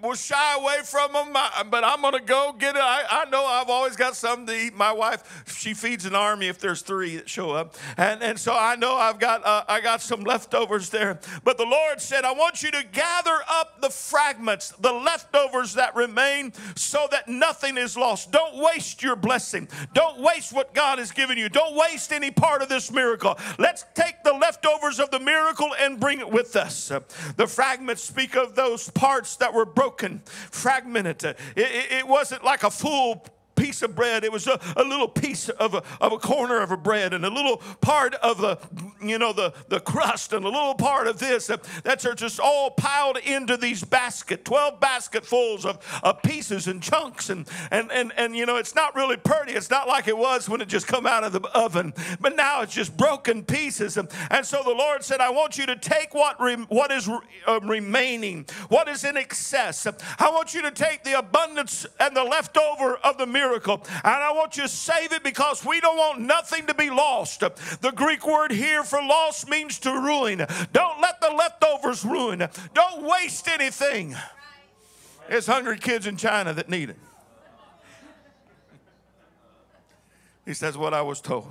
will 0.02 0.14
shy 0.14 0.54
away 0.58 0.78
from 0.84 1.12
them, 1.12 1.32
but 1.70 1.84
I'm 1.84 2.00
going 2.00 2.14
to 2.14 2.20
go 2.20 2.54
get 2.58 2.74
it. 2.74 2.82
I, 2.82 3.04
I, 3.08 3.30
know 3.30 3.46
I've 3.46 3.70
always 3.70 3.94
got 3.94 4.16
something 4.16 4.46
to 4.46 4.66
eat. 4.66 4.74
My 4.74 4.92
wife, 4.92 5.44
she 5.46 5.74
feeds 5.74 6.04
an 6.04 6.14
army 6.14 6.48
if 6.48 6.58
there's 6.58 6.82
three 6.82 7.16
that 7.16 7.28
show 7.28 7.52
up. 7.52 7.76
And, 7.96 8.20
and 8.20 8.38
so 8.38 8.52
I 8.52 8.74
know 8.74 8.96
I've 8.96 9.20
got, 9.20 9.46
uh, 9.46 9.62
I 9.68 9.80
got 9.80 10.02
some 10.02 10.22
leftovers 10.22 10.90
there. 10.90 11.20
But 11.44 11.56
the 11.56 11.64
Lord 11.64 12.00
said, 12.00 12.24
I 12.24 12.32
want 12.32 12.64
you 12.64 12.72
to 12.72 12.84
gather 12.90 13.38
up 13.48 13.80
the 13.80 13.90
fragments, 13.90 14.70
the 14.80 14.92
leftovers 14.92 15.74
that 15.74 15.94
remain, 15.94 16.52
so 16.74 17.06
that 17.12 17.28
nothing 17.28 17.78
is 17.78 17.96
lost. 17.96 18.32
Don't 18.32 18.56
waste 18.56 19.04
your 19.04 19.14
blessing. 19.14 19.68
Don't 19.94 20.18
waste 20.18 20.52
what 20.52 20.74
God 20.74 20.98
has 20.98 21.12
given 21.12 21.38
you. 21.38 21.48
Don't 21.48 21.76
waste 21.76 22.12
any 22.12 22.32
part 22.32 22.60
of 22.60 22.68
this 22.68 22.90
miracle. 22.90 23.38
Let's 23.58 23.84
take 23.94 24.24
the 24.24 24.32
leftovers 24.32 24.98
of 24.98 25.12
the 25.12 25.20
miracle 25.20 25.70
and 25.78 26.00
bring 26.00 26.18
it 26.18 26.30
with 26.30 26.56
us. 26.56 26.90
The 27.36 27.46
fragments 27.46 28.02
speak 28.02 28.36
of 28.36 28.56
those 28.56 28.90
parts 28.90 29.36
that 29.36 29.54
were 29.54 29.64
broken 29.64 29.91
broken, 29.92 30.22
fragmented. 30.50 31.24
It, 31.24 31.36
it, 31.56 31.92
it 31.92 32.08
wasn't 32.08 32.44
like 32.44 32.62
a 32.62 32.70
full 32.70 33.24
piece 33.62 33.80
of 33.82 33.94
bread. 33.94 34.24
It 34.24 34.32
was 34.32 34.48
a, 34.48 34.58
a 34.76 34.82
little 34.82 35.06
piece 35.06 35.48
of 35.48 35.74
a, 35.74 35.84
of 36.00 36.12
a 36.12 36.18
corner 36.18 36.60
of 36.60 36.72
a 36.72 36.76
bread 36.76 37.14
and 37.14 37.24
a 37.24 37.30
little 37.30 37.58
part 37.80 38.16
of 38.16 38.38
the, 38.38 38.58
you 39.00 39.18
know, 39.18 39.32
the, 39.32 39.54
the 39.68 39.78
crust 39.78 40.32
and 40.32 40.44
a 40.44 40.48
little 40.48 40.74
part 40.74 41.06
of 41.06 41.20
this. 41.20 41.48
That's 41.84 42.04
just 42.16 42.40
all 42.40 42.72
piled 42.72 43.18
into 43.18 43.56
these 43.56 43.84
baskets, 43.84 44.42
12 44.44 44.80
basketfuls 44.80 45.64
of, 45.64 45.78
of 46.02 46.22
pieces 46.22 46.66
and 46.66 46.82
chunks. 46.82 47.30
And, 47.30 47.46
and, 47.70 47.92
and, 47.92 48.12
and, 48.16 48.34
you 48.34 48.46
know, 48.46 48.56
it's 48.56 48.74
not 48.74 48.96
really 48.96 49.16
pretty. 49.16 49.52
It's 49.52 49.70
not 49.70 49.86
like 49.86 50.08
it 50.08 50.18
was 50.18 50.48
when 50.48 50.60
it 50.60 50.66
just 50.66 50.88
come 50.88 51.06
out 51.06 51.22
of 51.22 51.32
the 51.32 51.42
oven. 51.54 51.94
But 52.20 52.34
now 52.34 52.62
it's 52.62 52.74
just 52.74 52.96
broken 52.96 53.44
pieces. 53.44 53.96
And, 53.96 54.08
and 54.32 54.44
so 54.44 54.64
the 54.64 54.74
Lord 54.74 55.04
said, 55.04 55.20
I 55.20 55.30
want 55.30 55.56
you 55.56 55.66
to 55.66 55.76
take 55.76 56.14
what, 56.14 56.40
re, 56.40 56.56
what 56.68 56.90
is 56.90 57.06
re, 57.06 57.18
uh, 57.46 57.60
remaining, 57.60 58.44
what 58.68 58.88
is 58.88 59.04
in 59.04 59.16
excess. 59.16 59.86
I 60.18 60.30
want 60.30 60.52
you 60.52 60.62
to 60.62 60.72
take 60.72 61.04
the 61.04 61.16
abundance 61.16 61.86
and 62.00 62.16
the 62.16 62.24
leftover 62.24 62.96
of 62.96 63.18
the 63.18 63.26
miracle 63.26 63.51
miracle. 63.52 63.82
And 64.04 64.14
I 64.14 64.32
want 64.32 64.56
you 64.56 64.62
to 64.62 64.68
save 64.68 65.12
it 65.12 65.22
because 65.22 65.64
we 65.64 65.80
don't 65.80 65.96
want 65.96 66.20
nothing 66.20 66.66
to 66.66 66.74
be 66.74 66.90
lost. 66.90 67.40
The 67.40 67.92
Greek 67.94 68.26
word 68.26 68.50
here 68.50 68.82
for 68.82 69.00
lost 69.02 69.48
means 69.48 69.78
to 69.80 69.92
ruin. 69.92 70.46
Don't 70.72 71.00
let 71.00 71.20
the 71.20 71.30
leftovers 71.30 72.04
ruin. 72.04 72.48
Don't 72.74 73.02
waste 73.02 73.48
anything. 73.48 74.16
There's 75.28 75.46
hungry 75.46 75.78
kids 75.78 76.06
in 76.06 76.16
China 76.16 76.52
that 76.54 76.68
need 76.68 76.90
it. 76.90 76.98
He 80.44 80.54
says, 80.54 80.76
What 80.76 80.94
I 80.94 81.02
was 81.02 81.20
told. 81.20 81.50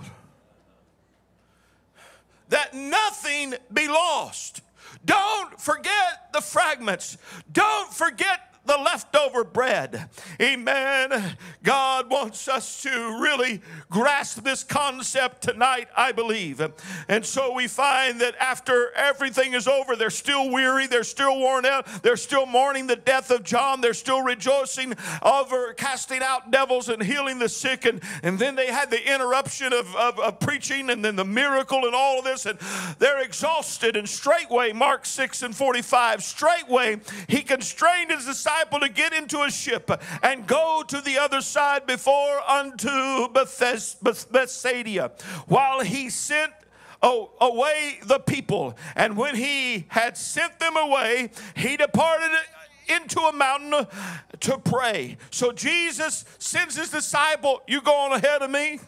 That 2.49 2.73
nothing 2.73 3.53
be 3.71 3.87
lost. 3.87 4.61
Don't 5.05 5.59
forget 5.59 6.33
the 6.33 6.41
fragments. 6.41 7.17
Don't 7.49 7.93
forget 7.93 8.50
the 8.65 8.77
leftover 8.77 9.43
bread. 9.43 10.09
Amen. 10.39 11.35
God 11.63 12.11
wants 12.11 12.47
us 12.47 12.83
to 12.83 12.89
really 13.19 13.61
grasp 13.89 14.43
this 14.43 14.63
concept 14.63 15.41
tonight, 15.41 15.87
I 15.97 16.11
believe. 16.11 16.61
And 17.07 17.25
so 17.25 17.53
we 17.53 17.67
find 17.67 18.21
that 18.21 18.35
after 18.39 18.91
everything 18.93 19.53
is 19.53 19.67
over, 19.67 19.95
they're 19.95 20.11
still 20.11 20.51
weary, 20.51 20.85
they're 20.85 21.03
still 21.03 21.39
worn 21.39 21.65
out, 21.65 21.87
they're 22.03 22.17
still 22.17 22.45
mourning 22.45 22.85
the 22.85 22.95
death 22.95 23.31
of 23.31 23.43
John, 23.43 23.81
they're 23.81 23.95
still 23.95 24.21
rejoicing 24.21 24.93
over 25.23 25.73
casting 25.73 26.21
out 26.21 26.51
devils 26.51 26.87
and 26.87 27.01
healing 27.01 27.39
the 27.39 27.49
sick. 27.49 27.85
And, 27.85 28.01
and 28.21 28.37
then 28.37 28.55
they 28.55 28.67
had 28.67 28.91
the 28.91 29.13
interruption 29.13 29.73
of, 29.73 29.93
of, 29.95 30.19
of 30.19 30.39
preaching 30.39 30.91
and 30.91 31.03
then 31.03 31.15
the 31.15 31.25
miracle 31.25 31.85
and 31.85 31.95
all 31.95 32.19
of 32.19 32.25
this. 32.25 32.45
And 32.45 32.59
they're 32.99 33.23
exhausted. 33.23 33.95
And 33.95 34.07
straightway, 34.07 34.71
Mark 34.71 35.07
6 35.07 35.41
and 35.41 35.55
45, 35.55 36.23
straightway, 36.23 37.01
he 37.27 37.41
constrained 37.41 38.11
his 38.11 38.25
disciples 38.25 38.50
disciple 38.51 38.79
to 38.79 38.89
get 38.89 39.13
into 39.13 39.41
a 39.41 39.51
ship 39.51 39.91
and 40.23 40.47
go 40.47 40.83
to 40.87 41.01
the 41.01 41.17
other 41.17 41.41
side 41.41 41.85
before 41.85 42.41
unto 42.49 43.27
Bethsaida, 43.29 45.11
while 45.47 45.81
he 45.81 46.09
sent 46.09 46.51
away 47.01 47.99
the 48.03 48.19
people. 48.19 48.75
And 48.95 49.17
when 49.17 49.35
he 49.35 49.85
had 49.89 50.17
sent 50.17 50.59
them 50.59 50.77
away, 50.77 51.31
he 51.55 51.77
departed 51.77 52.31
into 52.87 53.19
a 53.21 53.31
mountain 53.31 53.87
to 54.41 54.57
pray. 54.57 55.17
So 55.29 55.51
Jesus 55.51 56.25
sends 56.37 56.75
his 56.75 56.89
disciple, 56.89 57.61
You 57.67 57.81
go 57.81 57.95
on 57.95 58.11
ahead 58.11 58.41
of 58.41 58.51
me. 58.51 58.79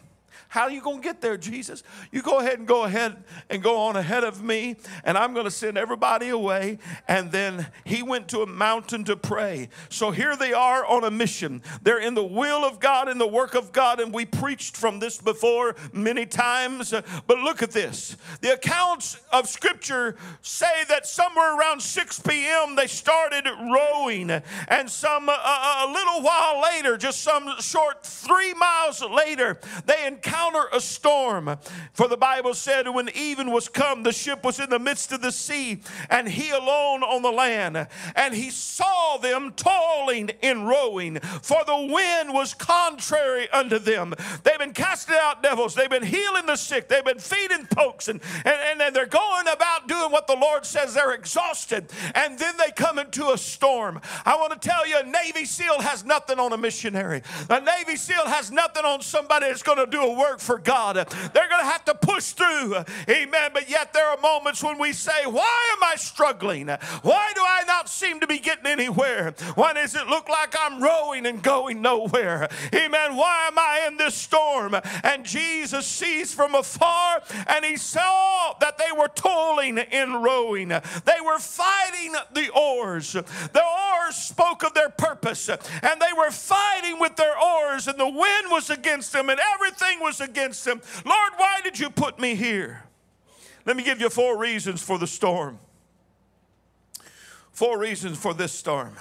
How 0.54 0.62
are 0.62 0.70
you 0.70 0.80
going 0.80 0.98
to 0.98 1.02
get 1.02 1.20
there, 1.20 1.36
Jesus? 1.36 1.82
You 2.12 2.22
go 2.22 2.38
ahead 2.38 2.60
and 2.60 2.68
go 2.68 2.84
ahead 2.84 3.24
and 3.50 3.60
go 3.60 3.76
on 3.76 3.96
ahead 3.96 4.22
of 4.22 4.40
me, 4.40 4.76
and 5.02 5.18
I'm 5.18 5.34
going 5.34 5.46
to 5.46 5.50
send 5.50 5.76
everybody 5.76 6.28
away. 6.28 6.78
And 7.08 7.32
then 7.32 7.66
he 7.84 8.04
went 8.04 8.28
to 8.28 8.42
a 8.42 8.46
mountain 8.46 9.02
to 9.06 9.16
pray. 9.16 9.68
So 9.88 10.12
here 10.12 10.36
they 10.36 10.52
are 10.52 10.86
on 10.86 11.02
a 11.02 11.10
mission. 11.10 11.60
They're 11.82 11.98
in 11.98 12.14
the 12.14 12.22
will 12.22 12.64
of 12.64 12.78
God, 12.78 13.08
and 13.08 13.20
the 13.20 13.26
work 13.26 13.56
of 13.56 13.72
God, 13.72 13.98
and 13.98 14.14
we 14.14 14.26
preached 14.26 14.76
from 14.76 15.00
this 15.00 15.18
before 15.18 15.74
many 15.92 16.24
times. 16.24 16.94
But 17.26 17.38
look 17.38 17.60
at 17.60 17.72
this. 17.72 18.16
The 18.40 18.52
accounts 18.52 19.20
of 19.32 19.48
Scripture 19.48 20.14
say 20.40 20.84
that 20.88 21.04
somewhere 21.04 21.58
around 21.58 21.82
6 21.82 22.20
p.m. 22.20 22.76
they 22.76 22.86
started 22.86 23.44
rowing, 23.48 24.30
and 24.30 24.88
some 24.88 25.28
uh, 25.28 25.32
a 25.34 25.90
little 25.92 26.22
while 26.22 26.62
later, 26.62 26.96
just 26.96 27.22
some 27.22 27.58
short 27.58 28.06
three 28.06 28.54
miles 28.54 29.02
later, 29.02 29.58
they 29.84 30.06
encountered 30.06 30.43
a 30.72 30.80
storm. 30.80 31.56
For 31.92 32.08
the 32.08 32.16
Bible 32.16 32.54
said, 32.54 32.88
when 32.88 33.08
even 33.14 33.50
was 33.50 33.68
come, 33.68 34.02
the 34.02 34.12
ship 34.12 34.44
was 34.44 34.58
in 34.60 34.70
the 34.70 34.78
midst 34.78 35.12
of 35.12 35.22
the 35.22 35.32
sea, 35.32 35.80
and 36.10 36.28
he 36.28 36.50
alone 36.50 37.02
on 37.02 37.22
the 37.22 37.30
land. 37.30 37.86
And 38.16 38.34
he 38.34 38.50
saw 38.50 39.16
them 39.16 39.52
toiling 39.52 40.30
in 40.42 40.64
rowing, 40.64 41.20
for 41.20 41.64
the 41.66 41.76
wind 41.76 42.32
was 42.32 42.54
contrary 42.54 43.48
unto 43.50 43.78
them. 43.78 44.14
They've 44.42 44.58
been 44.58 44.72
casting 44.72 45.16
out 45.18 45.42
devils, 45.42 45.74
they've 45.74 45.90
been 45.90 46.02
healing 46.02 46.46
the 46.46 46.56
sick, 46.56 46.88
they've 46.88 47.04
been 47.04 47.18
feeding 47.18 47.66
folks, 47.66 48.08
and, 48.08 48.20
and, 48.44 48.80
and 48.82 48.96
they're 48.96 49.06
going 49.06 49.46
about 49.48 49.88
doing 49.88 50.10
what 50.10 50.26
the 50.26 50.36
Lord 50.36 50.66
says. 50.66 50.94
They're 50.94 51.12
exhausted, 51.12 51.90
and 52.14 52.38
then 52.38 52.56
they 52.56 52.70
come 52.72 52.98
into 52.98 53.30
a 53.30 53.38
storm. 53.38 54.00
I 54.24 54.36
want 54.36 54.60
to 54.60 54.68
tell 54.68 54.86
you, 54.86 54.98
a 54.98 55.04
Navy 55.04 55.44
SEAL 55.44 55.80
has 55.80 56.04
nothing 56.04 56.38
on 56.38 56.52
a 56.52 56.56
missionary. 56.56 57.22
A 57.48 57.60
Navy 57.60 57.96
SEAL 57.96 58.26
has 58.26 58.50
nothing 58.50 58.84
on 58.84 59.00
somebody 59.00 59.46
that's 59.46 59.62
going 59.62 59.78
to 59.78 59.86
do 59.86 60.00
a 60.00 60.18
work 60.18 60.23
for 60.38 60.58
God. 60.58 60.96
They're 60.96 61.48
going 61.48 61.60
to 61.60 61.70
have 61.70 61.84
to 61.86 61.94
push 61.94 62.32
through. 62.32 62.76
Amen. 63.08 63.50
But 63.52 63.70
yet 63.70 63.92
there 63.92 64.06
are 64.06 64.18
moments 64.20 64.62
when 64.62 64.78
we 64.78 64.92
say, 64.92 65.26
Why 65.26 65.74
am 65.76 65.82
I 65.82 65.94
struggling? 65.96 66.68
Why 66.68 67.32
do 67.34 67.40
I 67.40 67.62
not 67.66 67.88
seem 67.88 68.20
to 68.20 68.26
be 68.26 68.38
getting 68.38 68.66
anywhere? 68.66 69.34
Why 69.54 69.72
does 69.72 69.94
it 69.94 70.06
look 70.06 70.28
like 70.28 70.54
I'm 70.58 70.82
rowing 70.82 71.26
and 71.26 71.42
going 71.42 71.82
nowhere? 71.82 72.48
Amen. 72.74 73.16
Why 73.16 73.46
am 73.48 73.58
I 73.58 73.86
in 73.88 73.96
this 73.96 74.14
storm? 74.14 74.74
And 75.02 75.24
Jesus 75.24 75.86
sees 75.86 76.32
from 76.32 76.54
afar 76.54 77.22
and 77.46 77.64
he 77.64 77.76
saw 77.76 78.54
that 78.60 78.78
they 78.78 78.96
were 78.96 79.08
toiling 79.08 79.78
in 79.78 80.14
rowing. 80.14 80.68
They 80.68 81.20
were 81.24 81.38
fighting 81.38 82.14
the 82.32 82.50
oars. 82.50 83.12
The 83.12 83.62
oars 83.62 84.16
spoke 84.16 84.62
of 84.64 84.74
their 84.74 84.90
purpose 84.90 85.48
and 85.48 86.00
they 86.00 86.12
were 86.16 86.30
fighting 86.30 86.98
with 86.98 87.16
their 87.16 87.38
oars 87.38 87.88
and 87.88 87.98
the 87.98 88.08
wind 88.08 88.50
was 88.50 88.70
against 88.70 89.12
them 89.12 89.30
and 89.30 89.40
everything 89.54 90.00
was 90.00 90.13
against 90.20 90.64
them. 90.64 90.80
Lord, 91.04 91.32
why 91.36 91.60
did 91.62 91.78
you 91.78 91.90
put 91.90 92.18
me 92.18 92.34
here? 92.34 92.84
Let 93.66 93.76
me 93.76 93.82
give 93.82 94.00
you 94.00 94.10
four 94.10 94.38
reasons 94.38 94.82
for 94.82 94.98
the 94.98 95.06
storm. 95.06 95.58
Four 97.52 97.78
reasons 97.78 98.18
for 98.18 98.34
this 98.34 98.52
storm. 98.52 98.96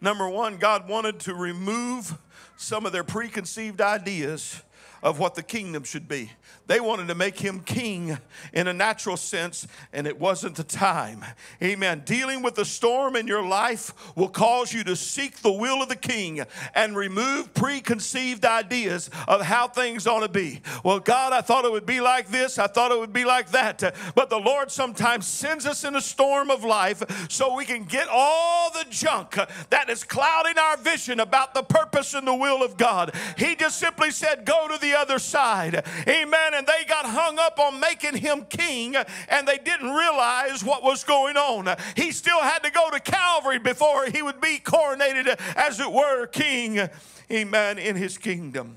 Number 0.00 0.28
one, 0.28 0.56
God 0.58 0.88
wanted 0.88 1.20
to 1.20 1.34
remove 1.34 2.18
some 2.56 2.86
of 2.86 2.92
their 2.92 3.04
preconceived 3.04 3.80
ideas 3.80 4.62
of 5.04 5.18
what 5.18 5.34
the 5.34 5.42
kingdom 5.42 5.84
should 5.84 6.08
be. 6.08 6.32
They 6.66 6.80
wanted 6.80 7.08
to 7.08 7.14
make 7.14 7.38
him 7.38 7.60
king 7.60 8.16
in 8.54 8.68
a 8.68 8.72
natural 8.72 9.18
sense, 9.18 9.68
and 9.92 10.06
it 10.06 10.18
wasn't 10.18 10.56
the 10.56 10.64
time. 10.64 11.22
Amen. 11.62 12.02
Dealing 12.06 12.42
with 12.42 12.54
the 12.54 12.64
storm 12.64 13.14
in 13.14 13.26
your 13.26 13.46
life 13.46 13.92
will 14.16 14.30
cause 14.30 14.72
you 14.72 14.82
to 14.84 14.96
seek 14.96 15.42
the 15.42 15.52
will 15.52 15.82
of 15.82 15.90
the 15.90 15.96
king 15.96 16.42
and 16.74 16.96
remove 16.96 17.52
preconceived 17.52 18.46
ideas 18.46 19.10
of 19.28 19.42
how 19.42 19.68
things 19.68 20.06
ought 20.06 20.20
to 20.20 20.28
be. 20.28 20.62
Well, 20.82 21.00
God, 21.00 21.34
I 21.34 21.42
thought 21.42 21.66
it 21.66 21.72
would 21.72 21.84
be 21.84 22.00
like 22.00 22.28
this, 22.28 22.58
I 22.58 22.66
thought 22.66 22.90
it 22.90 22.98
would 22.98 23.12
be 23.12 23.26
like 23.26 23.50
that. 23.50 23.94
But 24.14 24.30
the 24.30 24.40
Lord 24.40 24.70
sometimes 24.70 25.26
sends 25.26 25.66
us 25.66 25.84
in 25.84 25.96
a 25.96 26.00
storm 26.00 26.50
of 26.50 26.64
life 26.64 27.30
so 27.30 27.54
we 27.54 27.66
can 27.66 27.84
get 27.84 28.08
all 28.10 28.70
the 28.70 28.86
junk 28.88 29.38
that 29.68 29.90
is 29.90 30.02
clouding 30.02 30.56
our 30.56 30.78
vision 30.78 31.20
about 31.20 31.52
the 31.52 31.62
purpose 31.62 32.14
and 32.14 32.26
the 32.26 32.34
will 32.34 32.62
of 32.62 32.78
God. 32.78 33.14
He 33.36 33.54
just 33.54 33.78
simply 33.78 34.10
said, 34.10 34.46
Go 34.46 34.66
to 34.68 34.78
the 34.80 34.93
other 34.94 35.18
side. 35.18 35.84
Amen. 36.08 36.54
And 36.54 36.66
they 36.66 36.84
got 36.88 37.06
hung 37.06 37.38
up 37.38 37.58
on 37.58 37.80
making 37.80 38.16
him 38.16 38.46
king 38.48 38.96
and 39.28 39.46
they 39.46 39.58
didn't 39.58 39.90
realize 39.90 40.64
what 40.64 40.82
was 40.82 41.04
going 41.04 41.36
on. 41.36 41.76
He 41.96 42.12
still 42.12 42.40
had 42.40 42.60
to 42.60 42.70
go 42.70 42.90
to 42.90 43.00
Calvary 43.00 43.58
before 43.58 44.06
he 44.06 44.22
would 44.22 44.40
be 44.40 44.60
coronated, 44.62 45.38
as 45.56 45.80
it 45.80 45.90
were, 45.90 46.26
king. 46.26 46.88
Amen. 47.30 47.78
In 47.78 47.96
his 47.96 48.18
kingdom. 48.18 48.76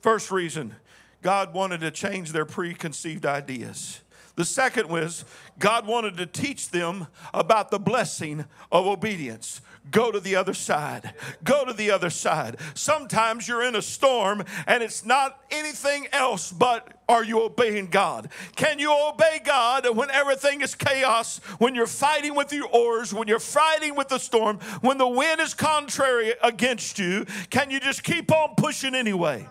First 0.00 0.30
reason 0.30 0.74
God 1.22 1.54
wanted 1.54 1.80
to 1.80 1.90
change 1.90 2.32
their 2.32 2.44
preconceived 2.44 3.24
ideas. 3.24 4.00
The 4.34 4.44
second 4.44 4.88
was 4.88 5.24
God 5.58 5.86
wanted 5.86 6.16
to 6.16 6.26
teach 6.26 6.70
them 6.70 7.06
about 7.34 7.70
the 7.70 7.78
blessing 7.78 8.44
of 8.70 8.86
obedience. 8.86 9.60
Go 9.90 10.10
to 10.10 10.20
the 10.20 10.36
other 10.36 10.54
side. 10.54 11.12
Go 11.44 11.64
to 11.64 11.72
the 11.72 11.90
other 11.90 12.08
side. 12.08 12.56
Sometimes 12.74 13.46
you're 13.46 13.64
in 13.64 13.74
a 13.74 13.82
storm 13.82 14.44
and 14.66 14.82
it's 14.82 15.04
not 15.04 15.38
anything 15.50 16.06
else 16.12 16.50
but 16.50 17.02
are 17.08 17.24
you 17.24 17.42
obeying 17.42 17.88
God? 17.88 18.30
Can 18.56 18.78
you 18.78 18.92
obey 18.92 19.40
God 19.44 19.94
when 19.94 20.10
everything 20.10 20.60
is 20.62 20.74
chaos, 20.74 21.38
when 21.58 21.74
you're 21.74 21.86
fighting 21.86 22.34
with 22.34 22.52
your 22.52 22.68
oars, 22.68 23.12
when 23.12 23.28
you're 23.28 23.38
fighting 23.38 23.96
with 23.96 24.08
the 24.08 24.18
storm, 24.18 24.58
when 24.80 24.98
the 24.98 25.08
wind 25.08 25.40
is 25.40 25.52
contrary 25.52 26.32
against 26.42 26.98
you? 26.98 27.26
Can 27.50 27.70
you 27.70 27.80
just 27.80 28.02
keep 28.02 28.32
on 28.32 28.54
pushing 28.56 28.94
anyway? 28.94 29.46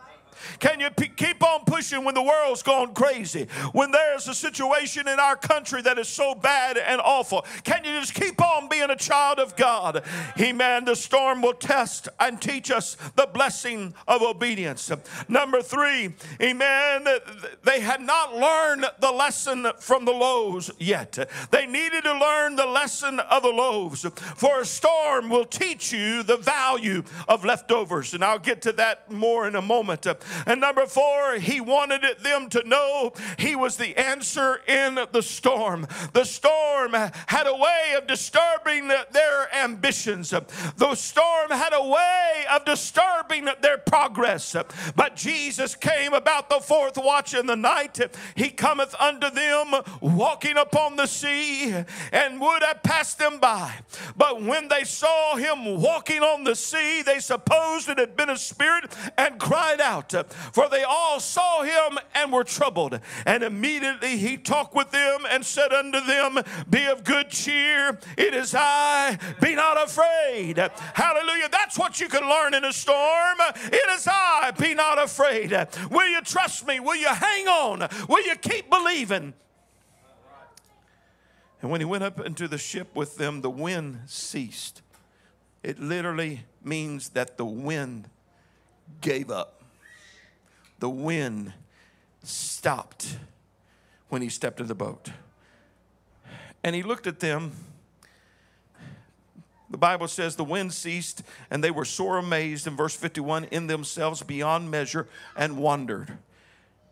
Can 0.60 0.80
you 0.80 0.90
p- 0.90 1.10
keep 1.10 1.44
on 1.44 1.66
pushing 1.66 2.04
when 2.04 2.16
the 2.16 2.22
world's 2.22 2.64
gone 2.64 2.94
crazy? 2.94 3.48
When 3.72 3.92
there's 3.92 4.28
a 4.28 4.34
situation 4.34 5.08
in 5.08 5.20
our 5.20 5.36
country 5.36 5.82
that 5.82 5.98
is 5.98 6.08
so 6.08 6.36
bad 6.36 6.78
and 6.78 7.02
awful? 7.02 7.46
Can 7.64 7.84
you 7.84 8.00
just 8.00 8.14
keep 8.14 8.42
on 8.42 8.70
being 8.70 8.90
a 8.90 8.96
child 8.96 9.40
of 9.40 9.56
God? 9.56 10.04
Amen. 10.40 10.86
The 10.86 10.96
storm 10.96 11.42
will 11.42 11.54
test 11.54 12.10
and 12.20 12.42
teach 12.42 12.72
us 12.72 12.98
the 13.16 13.28
blessing 13.34 13.94
of 14.08 14.22
obedience. 14.22 14.92
Number 15.28 15.62
three, 15.62 16.14
amen. 16.42 17.08
They 17.64 17.80
had 17.80 18.02
not 18.02 18.36
learned 18.36 18.86
the 19.00 19.12
lesson 19.12 19.68
from 19.80 20.06
the 20.06 20.12
loaves 20.12 20.72
yet. 20.80 21.18
They 21.52 21.66
needed 21.66 22.04
to 22.04 22.14
learn 22.14 22.56
the 22.56 22.66
lesson 22.66 23.20
of 23.20 23.44
the 23.44 23.50
loaves. 23.50 24.06
For 24.36 24.62
a 24.62 24.66
storm 24.66 25.30
will 25.30 25.46
teach 25.46 25.92
you 25.92 26.24
the 26.24 26.38
value 26.38 27.04
of 27.28 27.46
leftovers. 27.46 28.14
And 28.14 28.24
I'll 28.24 28.40
get 28.40 28.62
to 28.64 28.72
that 28.74 29.12
more 29.12 29.48
in 29.48 29.56
a 29.56 29.62
moment. 29.62 30.08
And 30.46 30.62
number 30.62 30.86
four, 30.86 31.36
he 31.36 31.62
wanted 31.62 32.04
them 32.20 32.50
to 32.50 32.68
know 32.68 33.14
he 33.38 33.56
was 33.56 33.78
the 33.78 33.98
answer 33.98 34.62
in 34.68 35.00
the 35.12 35.22
storm. 35.22 35.88
The 36.14 36.24
storm 36.24 36.94
had 36.94 37.48
a 37.48 37.56
way 37.56 37.96
of 37.98 38.08
disturbing 38.08 38.88
their 38.88 39.56
ambitions, 39.56 40.30
the 40.30 40.96
storm 40.96 41.52
had 41.52 41.74
a 41.74 41.88
way 41.88 42.46
of 42.52 42.66
disturbing 42.66 43.48
their 43.62 43.78
progress. 43.78 44.56
But 44.96 45.16
Jesus 45.16 45.76
came 45.76 46.14
about 46.14 46.50
the 46.50 46.60
fourth 46.60 46.98
watch 46.98 47.34
in 47.34 47.46
the 47.46 47.56
night. 47.56 48.00
He 48.36 48.50
cometh 48.50 48.96
unto 49.00 49.30
them 49.30 49.74
walking 50.00 50.58
upon 50.58 50.96
the 50.96 51.08
sea 51.08 51.74
and 52.12 52.40
would 52.40 52.64
have 52.64 52.84
passed 52.84 53.20
them 53.20 53.40
by. 53.40 53.74
But 54.16 54.42
when 54.42 54.68
they 54.68 54.84
saw 54.84 55.36
him 55.36 55.82
walking 55.82 56.22
on 56.22 56.44
the 56.44 56.56
sea, 56.56 57.02
they 57.02 57.20
supposed 57.20 57.90
it 57.90 57.98
had 57.98 58.16
been 58.16 58.30
a 58.30 58.38
spirit 58.38 58.94
and 59.18 59.40
cried 59.40 59.82
out 59.82 60.14
for 60.30 60.70
they 60.70 60.84
all 60.84 61.20
saw 61.20 61.64
him 61.64 61.98
and 62.16 62.32
were 62.32 62.44
troubled. 62.44 63.00
And 63.26 63.44
immediately 63.44 64.18
he 64.18 64.38
talked 64.38 64.76
with 64.76 64.92
them 64.92 65.26
and 65.30 65.46
said 65.46 65.72
unto 65.72 66.02
them, 66.02 66.40
Be 66.70 66.86
of 66.86 67.04
good 67.04 67.30
cheer, 67.30 68.00
it 68.18 68.34
is 68.34 68.56
I, 68.58 69.18
be 69.42 69.56
not 69.56 69.82
afraid. 69.82 70.58
Hallelujah. 70.94 71.50
That's 71.52 71.78
what 71.78 72.00
you 72.00 72.08
can 72.08 72.28
learn 72.28 72.54
in 72.54 72.66
a 72.66 72.74
storm. 72.74 73.38
It 73.56 73.90
is 73.92 74.08
I, 74.10 74.52
be 74.58 74.74
not 74.74 75.02
afraid. 75.02 75.52
Will 75.90 76.08
you 76.08 76.22
trust 76.22 76.68
me? 76.68 76.80
Will 76.80 76.96
you 76.96 77.08
hang 77.08 77.48
on? 77.48 77.88
Will 78.08 78.26
you 78.26 78.36
keep 78.36 78.70
believing? 78.70 79.34
And 81.62 81.70
when 81.70 81.80
he 81.80 81.86
went 81.86 82.04
up 82.04 82.20
into 82.20 82.48
the 82.48 82.58
ship 82.58 82.96
with 82.96 83.18
them, 83.18 83.42
the 83.42 83.50
wind 83.50 84.02
ceased. 84.08 84.82
It 85.62 85.80
literally 85.80 86.46
means 86.64 87.10
that 87.10 87.38
the 87.38 87.46
wind 87.46 88.10
gave 89.00 89.30
up 89.30 89.61
the 90.82 90.90
wind 90.90 91.54
stopped 92.24 93.18
when 94.10 94.22
he 94.22 94.30
stepped 94.30 94.60
in 94.60 94.68
the 94.68 94.76
boat. 94.76 95.12
And 96.64 96.76
he 96.76 96.84
looked 96.84 97.08
at 97.08 97.22
them. 97.22 97.54
The 99.70 99.78
Bible 99.78 100.10
says 100.10 100.36
the 100.36 100.44
wind 100.44 100.74
ceased 100.74 101.24
and 101.50 101.64
they 101.64 101.72
were 101.72 101.86
sore 101.86 102.18
amazed 102.18 102.68
in 102.68 102.76
verse 102.76 102.96
51 102.96 103.46
in 103.46 103.68
themselves 103.68 104.22
beyond 104.22 104.70
measure 104.70 105.08
and 105.38 105.58
wondered. 105.58 106.18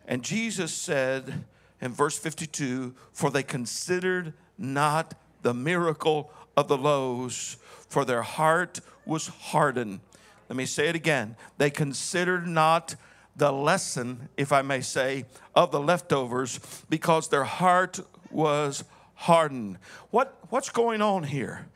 And 0.08 0.23
Jesus 0.23 0.71
said 0.71 1.43
in 1.82 1.91
verse 1.91 2.17
52 2.17 2.93
For 3.12 3.32
they 3.32 3.43
considered 3.43 4.34
not 4.58 5.15
the 5.41 5.54
miracle 5.54 6.32
of 6.56 6.67
the 6.67 6.78
loaves, 6.78 7.58
for 7.89 8.06
their 8.06 8.21
heart 8.21 8.82
was 9.06 9.28
hardened. 9.28 9.99
Let 10.47 10.56
me 10.56 10.65
say 10.65 10.89
it 10.89 10.95
again. 10.95 11.36
They 11.58 11.69
considered 11.69 12.47
not 12.47 12.95
the 13.35 13.51
lesson, 13.51 14.29
if 14.37 14.51
I 14.51 14.61
may 14.61 14.81
say, 14.81 15.25
of 15.55 15.71
the 15.71 15.79
leftovers 15.79 16.59
because 16.89 17.29
their 17.29 17.45
heart 17.45 17.99
was 18.31 18.83
hardened. 19.15 19.77
What, 20.11 20.37
what's 20.49 20.69
going 20.69 21.01
on 21.01 21.23
here? 21.23 21.67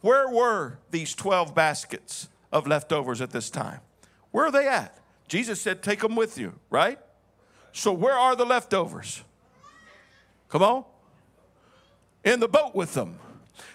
Where 0.00 0.28
were 0.28 0.78
these 0.90 1.14
12 1.14 1.54
baskets 1.54 2.28
of 2.52 2.66
leftovers 2.66 3.20
at 3.20 3.30
this 3.30 3.50
time? 3.50 3.80
Where 4.30 4.46
are 4.46 4.52
they 4.52 4.68
at? 4.68 4.98
Jesus 5.28 5.60
said, 5.60 5.82
Take 5.82 6.00
them 6.00 6.14
with 6.14 6.38
you, 6.38 6.54
right? 6.70 6.98
So, 7.72 7.92
where 7.92 8.14
are 8.14 8.36
the 8.36 8.46
leftovers? 8.46 9.22
Come 10.48 10.62
on. 10.62 10.84
In 12.24 12.40
the 12.40 12.48
boat 12.48 12.74
with 12.74 12.94
them. 12.94 13.18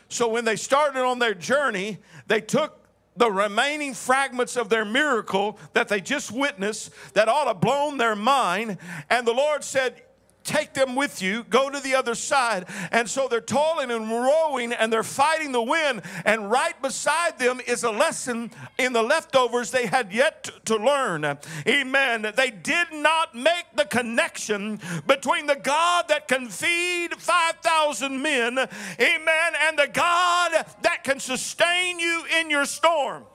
So, 0.08 0.28
when 0.28 0.46
they 0.46 0.56
started 0.56 1.04
on 1.04 1.20
their 1.20 1.34
journey, 1.34 2.00
they 2.28 2.42
took 2.42 2.81
the 3.16 3.32
remaining 3.32 3.94
fragments 3.94 4.56
of 4.56 4.70
their 4.70 4.86
miracle 4.86 5.60
that 5.74 5.88
they 5.90 6.02
just 6.02 6.32
witnessed 6.32 6.92
that 7.14 7.28
ought 7.28 7.46
to 7.46 7.54
blown 7.54 7.98
their 7.98 8.16
mind. 8.16 8.78
And 9.10 9.28
the 9.28 9.34
Lord 9.34 9.64
said, 9.64 10.02
Take 10.44 10.74
them 10.74 10.96
with 10.96 11.22
you, 11.22 11.44
go 11.44 11.70
to 11.70 11.80
the 11.80 11.96
other 11.96 12.16
side. 12.16 12.66
And 12.92 13.10
so 13.10 13.28
they're 13.28 13.42
toiling 13.42 13.92
and 13.92 14.10
rowing 14.10 14.74
and 14.74 14.92
they're 14.92 15.04
fighting 15.04 15.52
the 15.52 15.62
wind. 15.62 16.02
And 16.26 16.50
right 16.50 16.80
beside 16.82 17.38
them 17.38 17.62
is 17.68 17.84
a 17.84 17.92
lesson 17.92 18.52
in 18.80 18.94
the 18.94 19.04
leftovers 19.04 19.72
they 19.72 19.86
had 19.86 20.12
yet 20.12 20.50
to 20.66 20.78
learn. 20.78 21.38
Amen. 21.68 22.34
They 22.36 22.50
did 22.50 22.88
not 22.92 23.36
make 23.36 23.66
the 23.76 23.86
connection 23.86 24.80
between 25.06 25.46
the 25.46 25.56
God 25.56 26.08
that 26.08 26.28
can 26.28 26.48
feed 26.48 27.14
5,000 27.16 28.22
men, 28.22 28.58
amen, 28.58 29.54
and 29.62 29.78
the 29.78 29.90
God 29.94 30.66
that 30.82 31.04
can 31.04 31.20
sustain 31.20 32.00
you 32.00 32.24
in 32.40 32.50
your 32.50 32.66
storm. 32.66 33.26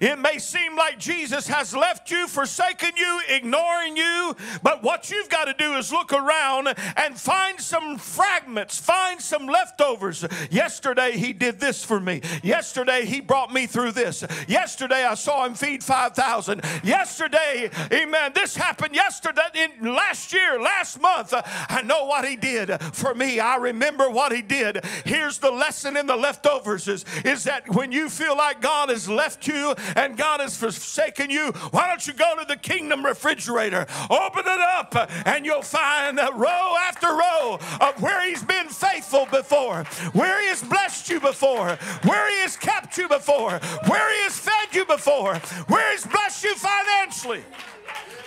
It 0.00 0.18
may 0.18 0.38
seem 0.38 0.76
like 0.76 0.98
Jesus 0.98 1.46
has 1.48 1.76
left 1.76 2.10
you, 2.10 2.26
forsaken 2.26 2.92
you, 2.96 3.20
ignoring 3.28 3.98
you, 3.98 4.34
but 4.62 4.82
what 4.82 5.10
you've 5.10 5.28
got 5.28 5.44
to 5.44 5.52
do 5.52 5.74
is 5.74 5.92
look 5.92 6.10
around 6.10 6.74
and 6.96 7.18
find 7.18 7.60
some 7.60 7.98
fragments, 7.98 8.78
find 8.78 9.20
some 9.20 9.46
leftovers. 9.46 10.24
Yesterday, 10.50 11.18
he 11.18 11.34
did 11.34 11.60
this 11.60 11.84
for 11.84 12.00
me. 12.00 12.22
Yesterday, 12.42 13.04
he 13.04 13.20
brought 13.20 13.52
me 13.52 13.66
through 13.66 13.92
this. 13.92 14.24
Yesterday, 14.48 15.04
I 15.04 15.14
saw 15.14 15.44
him 15.44 15.54
feed 15.54 15.84
5,000. 15.84 16.62
Yesterday, 16.82 17.70
amen, 17.92 18.32
this 18.34 18.56
happened 18.56 18.94
yesterday, 18.94 19.42
in 19.54 19.94
last 19.94 20.32
year, 20.32 20.58
last 20.58 20.98
month. 20.98 21.34
I 21.34 21.82
know 21.82 22.06
what 22.06 22.26
he 22.26 22.36
did 22.36 22.70
for 22.94 23.14
me. 23.14 23.38
I 23.38 23.56
remember 23.56 24.08
what 24.08 24.32
he 24.32 24.40
did. 24.40 24.82
Here's 25.04 25.38
the 25.38 25.50
lesson 25.50 25.98
in 25.98 26.06
the 26.06 26.16
leftovers 26.16 26.88
is, 26.88 27.04
is 27.22 27.44
that 27.44 27.68
when 27.68 27.92
you 27.92 28.08
feel 28.08 28.34
like 28.34 28.62
God 28.62 28.88
has 28.88 29.06
left 29.06 29.46
you 29.46 29.74
and 29.96 30.16
God 30.16 30.40
has 30.40 30.56
forsaken 30.56 31.30
you, 31.30 31.52
why 31.70 31.88
don't 31.88 32.06
you 32.06 32.12
go 32.12 32.36
to 32.38 32.44
the 32.46 32.56
kingdom 32.56 33.04
refrigerator, 33.04 33.86
open 34.10 34.44
it 34.46 34.60
up, 34.60 34.94
and 35.26 35.44
you'll 35.44 35.62
find 35.62 36.18
row 36.18 36.74
after 36.86 37.06
row 37.08 37.58
of 37.80 38.00
where 38.02 38.26
He's 38.28 38.42
been 38.42 38.68
faithful 38.68 39.26
before, 39.26 39.84
where 40.12 40.40
He 40.40 40.48
has 40.48 40.62
blessed 40.62 41.10
you 41.10 41.20
before, 41.20 41.76
where 42.02 42.30
He 42.30 42.40
has 42.40 42.56
kept 42.56 42.96
you 42.98 43.08
before, 43.08 43.58
where 43.86 44.14
He 44.14 44.22
has 44.24 44.38
fed 44.38 44.74
you 44.74 44.84
before, 44.84 45.36
where 45.68 45.92
He's 45.92 46.06
blessed 46.06 46.44
you 46.44 46.54
financially 46.54 47.44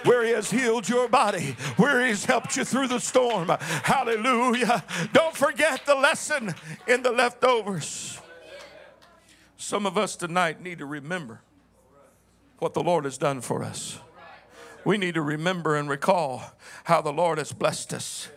where 0.03 0.23
He 0.25 0.31
has 0.31 0.51
healed 0.51 0.87
your 0.89 1.07
body, 1.07 1.55
where 1.77 2.05
He's 2.05 2.25
helped 2.25 2.57
you 2.57 2.65
through 2.65 2.87
the 2.87 2.99
storm. 2.99 3.47
Hallelujah. 3.49 4.83
Don't 5.13 5.35
forget 5.35 5.85
the 5.85 5.95
lesson 5.95 6.53
in 6.87 7.03
the 7.03 7.11
leftovers. 7.11 8.19
Some 9.57 9.85
of 9.85 9.97
us 9.97 10.15
tonight 10.15 10.61
need 10.61 10.79
to 10.79 10.85
remember 10.85 11.41
what 12.63 12.73
the 12.73 12.81
Lord 12.81 13.03
has 13.03 13.17
done 13.17 13.41
for 13.41 13.61
us. 13.61 13.99
We 14.85 14.97
need 14.97 15.15
to 15.15 15.21
remember 15.21 15.75
and 15.75 15.89
recall 15.89 16.43
how 16.85 17.01
the 17.01 17.11
Lord 17.11 17.37
has 17.37 17.51
blessed 17.51 17.93
us. 17.93 18.29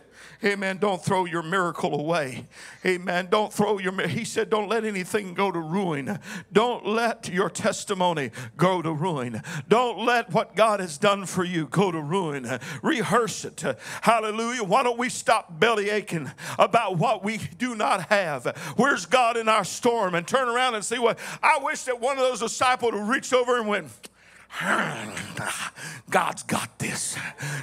Amen. 0.43 0.77
Don't 0.77 1.03
throw 1.03 1.25
your 1.25 1.41
miracle 1.41 1.99
away. 1.99 2.45
Amen. 2.85 3.27
Don't 3.31 3.51
throw 3.51 3.79
your. 3.79 4.07
He 4.07 4.23
said, 4.23 4.51
"Don't 4.51 4.69
let 4.69 4.85
anything 4.85 5.33
go 5.33 5.51
to 5.51 5.59
ruin. 5.59 6.19
Don't 6.53 6.85
let 6.85 7.27
your 7.27 7.49
testimony 7.49 8.29
go 8.55 8.83
to 8.83 8.91
ruin. 8.91 9.41
Don't 9.67 10.05
let 10.05 10.31
what 10.31 10.55
God 10.55 10.79
has 10.79 10.99
done 10.99 11.25
for 11.25 11.43
you 11.43 11.65
go 11.65 11.91
to 11.91 11.99
ruin. 11.99 12.59
Rehearse 12.83 13.45
it. 13.45 13.63
Hallelujah. 14.01 14.63
Why 14.63 14.83
don't 14.83 14.99
we 14.99 15.09
stop 15.09 15.59
belly 15.59 15.89
aching 15.89 16.29
about 16.59 16.97
what 16.97 17.23
we 17.23 17.39
do 17.57 17.75
not 17.75 18.09
have? 18.09 18.45
Where's 18.75 19.07
God 19.07 19.37
in 19.37 19.49
our 19.49 19.63
storm? 19.63 20.13
And 20.13 20.27
turn 20.27 20.47
around 20.47 20.75
and 20.75 20.85
see 20.85 20.99
what. 20.99 21.17
I 21.41 21.57
wish 21.57 21.81
that 21.85 21.99
one 21.99 22.19
of 22.19 22.23
those 22.23 22.41
disciples 22.41 22.93
would 22.93 23.09
reach 23.09 23.33
over 23.33 23.57
and 23.57 23.67
went. 23.67 23.89
God's 26.09 26.43
got 26.43 26.79
this. 26.79 27.17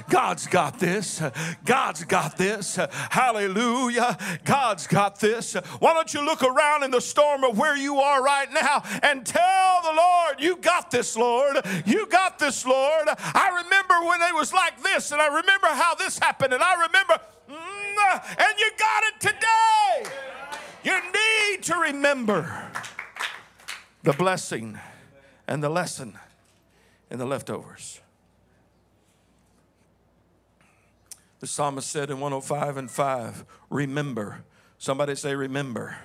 God's 0.09 0.47
got 0.47 0.79
this. 0.79 1.21
God's 1.65 2.05
got 2.05 2.37
this. 2.37 2.77
Hallelujah. 3.09 4.17
God's 4.45 4.87
got 4.87 5.19
this. 5.19 5.55
Why 5.79 5.93
don't 5.93 6.13
you 6.13 6.23
look 6.23 6.43
around 6.43 6.83
in 6.83 6.91
the 6.91 7.01
storm 7.01 7.43
of 7.43 7.57
where 7.57 7.75
you 7.75 7.97
are 7.97 8.23
right 8.23 8.51
now 8.53 8.83
and 9.03 9.25
tell 9.25 9.81
the 9.81 9.93
Lord, 9.93 10.39
You 10.39 10.57
got 10.57 10.91
this, 10.91 11.17
Lord. 11.17 11.57
You 11.85 12.05
got 12.07 12.39
this, 12.39 12.65
Lord. 12.65 13.07
I 13.09 13.63
remember 13.63 14.07
when 14.07 14.21
it 14.21 14.35
was 14.35 14.53
like 14.53 14.81
this, 14.81 15.11
and 15.11 15.21
I 15.21 15.27
remember 15.27 15.67
how 15.67 15.95
this 15.95 16.19
happened, 16.19 16.53
and 16.53 16.63
I 16.63 16.85
remember, 16.85 17.19
mm, 17.49 18.37
and 18.37 18.59
you 18.59 18.71
got 18.77 19.03
it 19.03 19.19
today. 19.19 20.11
You 20.83 21.01
need 21.01 21.63
to 21.63 21.75
remember 21.77 22.71
the 24.03 24.13
blessing 24.13 24.79
and 25.47 25.63
the 25.63 25.69
lesson 25.69 26.17
and 27.15 27.21
the 27.21 27.25
leftovers. 27.25 28.01
The 31.39 31.47
psalmist 31.47 31.89
said 31.89 32.09
in 32.09 32.19
105 32.19 32.75
and 32.75 32.91
5, 32.91 33.45
Remember. 33.69 34.43
Somebody 34.77 35.15
say, 35.15 35.33
Remember. 35.33 35.95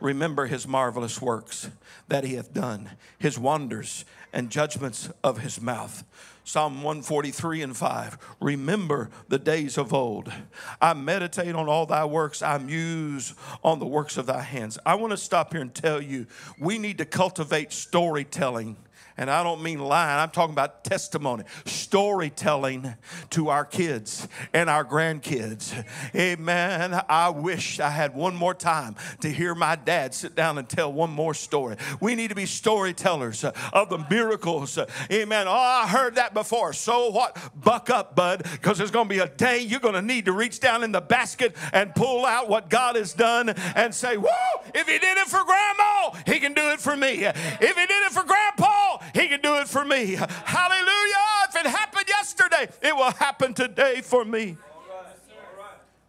Remember 0.00 0.44
his 0.44 0.68
marvelous 0.68 1.22
works 1.22 1.70
that 2.08 2.24
he 2.24 2.34
hath 2.34 2.52
done, 2.52 2.90
his 3.18 3.38
wonders 3.38 4.04
and 4.34 4.50
judgments 4.50 5.08
of 5.22 5.38
his 5.38 5.62
mouth. 5.62 6.04
Psalm 6.44 6.82
143 6.82 7.62
and 7.62 7.74
5. 7.74 8.36
Remember 8.38 9.08
the 9.28 9.38
days 9.38 9.78
of 9.78 9.94
old. 9.94 10.30
I 10.78 10.92
meditate 10.92 11.54
on 11.54 11.70
all 11.70 11.86
thy 11.86 12.04
works. 12.04 12.42
I 12.42 12.58
muse 12.58 13.32
on 13.62 13.78
the 13.78 13.86
works 13.86 14.18
of 14.18 14.26
thy 14.26 14.42
hands. 14.42 14.78
I 14.84 14.96
want 14.96 15.12
to 15.12 15.16
stop 15.16 15.54
here 15.54 15.62
and 15.62 15.74
tell 15.74 16.02
you 16.02 16.26
we 16.58 16.76
need 16.76 16.98
to 16.98 17.06
cultivate 17.06 17.72
storytelling 17.72 18.76
and 19.16 19.30
I 19.30 19.42
don't 19.42 19.62
mean 19.62 19.78
lying, 19.78 20.18
I'm 20.20 20.30
talking 20.30 20.54
about 20.54 20.84
testimony, 20.84 21.44
storytelling 21.64 22.94
to 23.30 23.48
our 23.48 23.64
kids 23.64 24.26
and 24.52 24.68
our 24.68 24.84
grandkids. 24.84 25.84
Amen. 26.14 27.00
I 27.08 27.28
wish 27.28 27.78
I 27.78 27.90
had 27.90 28.14
one 28.14 28.34
more 28.34 28.54
time 28.54 28.96
to 29.20 29.30
hear 29.30 29.54
my 29.54 29.76
dad 29.76 30.14
sit 30.14 30.34
down 30.34 30.58
and 30.58 30.68
tell 30.68 30.92
one 30.92 31.10
more 31.10 31.34
story. 31.34 31.76
We 32.00 32.14
need 32.14 32.28
to 32.28 32.34
be 32.34 32.46
storytellers 32.46 33.44
of 33.44 33.88
the 33.88 34.04
miracles. 34.10 34.78
Amen. 35.10 35.46
Oh, 35.46 35.52
I 35.52 35.86
heard 35.86 36.16
that 36.16 36.34
before. 36.34 36.72
So 36.72 37.10
what? 37.10 37.38
Buck 37.54 37.90
up, 37.90 38.16
bud, 38.16 38.42
because 38.52 38.78
there's 38.78 38.90
going 38.90 39.08
to 39.08 39.14
be 39.14 39.20
a 39.20 39.28
day 39.28 39.60
you're 39.60 39.80
going 39.80 39.94
to 39.94 40.02
need 40.02 40.24
to 40.24 40.32
reach 40.32 40.60
down 40.60 40.82
in 40.82 40.92
the 40.92 41.00
basket 41.00 41.54
and 41.72 41.94
pull 41.94 42.26
out 42.26 42.48
what 42.48 42.68
God 42.68 42.96
has 42.96 43.12
done 43.12 43.50
and 43.50 43.94
say, 43.94 44.16
Whoa, 44.16 44.62
if 44.74 44.88
he 44.88 44.98
did 44.98 45.18
it 45.18 45.26
for 45.28 45.44
grandma, 45.44 46.10
he 46.26 46.40
can 46.40 46.52
do 46.52 46.70
it 46.70 46.80
for 46.80 46.96
me. 46.96 47.24
If 47.24 47.76
he 47.76 47.86
did 47.86 48.06
it 48.06 48.12
for 48.12 48.24
grandpa, 48.24 48.98
he 49.12 49.28
can 49.28 49.40
do 49.40 49.56
it 49.56 49.68
for 49.68 49.84
me. 49.84 50.14
Hallelujah. 50.14 51.14
If 51.48 51.56
it 51.56 51.66
happened 51.66 52.06
yesterday, 52.08 52.68
it 52.82 52.96
will 52.96 53.12
happen 53.12 53.54
today 53.54 54.00
for 54.02 54.24
me. 54.24 54.56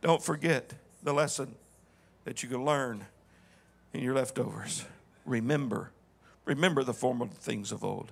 Don't 0.01 0.21
forget 0.21 0.73
the 1.03 1.13
lesson 1.13 1.55
that 2.25 2.43
you 2.43 2.49
can 2.49 2.63
learn 2.63 3.05
in 3.93 4.01
your 4.01 4.13
leftovers. 4.13 4.85
Remember, 5.25 5.91
remember 6.45 6.83
the 6.83 6.93
former 6.93 7.27
things 7.27 7.71
of 7.71 7.83
old. 7.83 8.11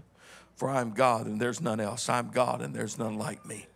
For 0.55 0.69
I 0.69 0.81
am 0.81 0.91
God 0.91 1.25
and 1.25 1.39
there's 1.39 1.61
none 1.61 1.79
else. 1.79 2.09
I'm 2.09 2.29
God 2.29 2.61
and 2.61 2.73
there's 2.73 2.97
none 2.97 3.17
like 3.17 3.45
me. 3.45 3.67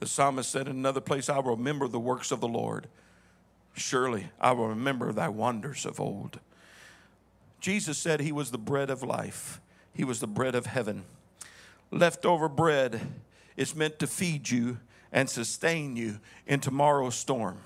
The 0.00 0.06
psalmist 0.06 0.50
said 0.50 0.66
in 0.66 0.76
another 0.76 1.00
place, 1.00 1.28
I 1.28 1.38
will 1.38 1.56
remember 1.56 1.88
the 1.88 2.00
works 2.00 2.32
of 2.32 2.40
the 2.40 2.48
Lord. 2.48 2.88
Surely 3.74 4.30
I 4.40 4.52
will 4.52 4.68
remember 4.68 5.12
thy 5.12 5.28
wonders 5.28 5.86
of 5.86 6.00
old. 6.00 6.40
Jesus 7.62 7.96
said 7.96 8.20
he 8.20 8.32
was 8.32 8.50
the 8.50 8.58
bread 8.58 8.90
of 8.90 9.04
life, 9.04 9.60
he 9.94 10.02
was 10.02 10.18
the 10.18 10.26
bread 10.26 10.56
of 10.56 10.66
heaven. 10.66 11.04
Leftover 11.92 12.48
bread 12.48 13.00
is 13.56 13.76
meant 13.76 14.00
to 14.00 14.06
feed 14.08 14.50
you 14.50 14.78
and 15.12 15.30
sustain 15.30 15.94
you 15.94 16.18
in 16.46 16.58
tomorrow's 16.58 17.14
storm. 17.14 17.58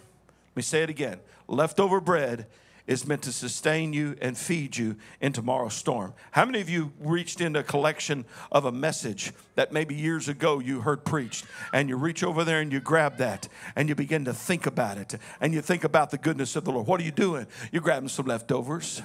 Let 0.50 0.56
me 0.56 0.62
say 0.62 0.82
it 0.82 0.90
again. 0.90 1.18
Leftover 1.48 2.00
bread 2.00 2.46
is 2.86 3.06
meant 3.06 3.22
to 3.22 3.32
sustain 3.32 3.94
you 3.94 4.16
and 4.20 4.36
feed 4.36 4.76
you 4.76 4.96
in 5.20 5.32
tomorrow's 5.32 5.74
storm. 5.74 6.12
How 6.32 6.44
many 6.44 6.60
of 6.60 6.68
you 6.68 6.92
reached 7.00 7.40
into 7.40 7.60
a 7.60 7.64
collection 7.64 8.26
of 8.52 8.66
a 8.66 8.72
message 8.72 9.32
that 9.54 9.72
maybe 9.72 9.94
years 9.94 10.28
ago 10.28 10.58
you 10.58 10.82
heard 10.82 11.06
preached, 11.06 11.46
and 11.72 11.88
you 11.88 11.96
reach 11.96 12.22
over 12.22 12.44
there 12.44 12.60
and 12.60 12.70
you 12.70 12.80
grab 12.80 13.16
that 13.16 13.48
and 13.74 13.88
you 13.88 13.94
begin 13.94 14.26
to 14.26 14.34
think 14.34 14.66
about 14.66 14.98
it, 14.98 15.14
and 15.40 15.54
you 15.54 15.62
think 15.62 15.84
about 15.84 16.10
the 16.10 16.18
goodness 16.18 16.54
of 16.54 16.64
the 16.64 16.72
Lord? 16.72 16.86
What 16.86 17.00
are 17.00 17.04
you 17.04 17.12
doing? 17.12 17.46
You're 17.72 17.82
grabbing 17.82 18.10
some 18.10 18.26
leftovers. 18.26 19.00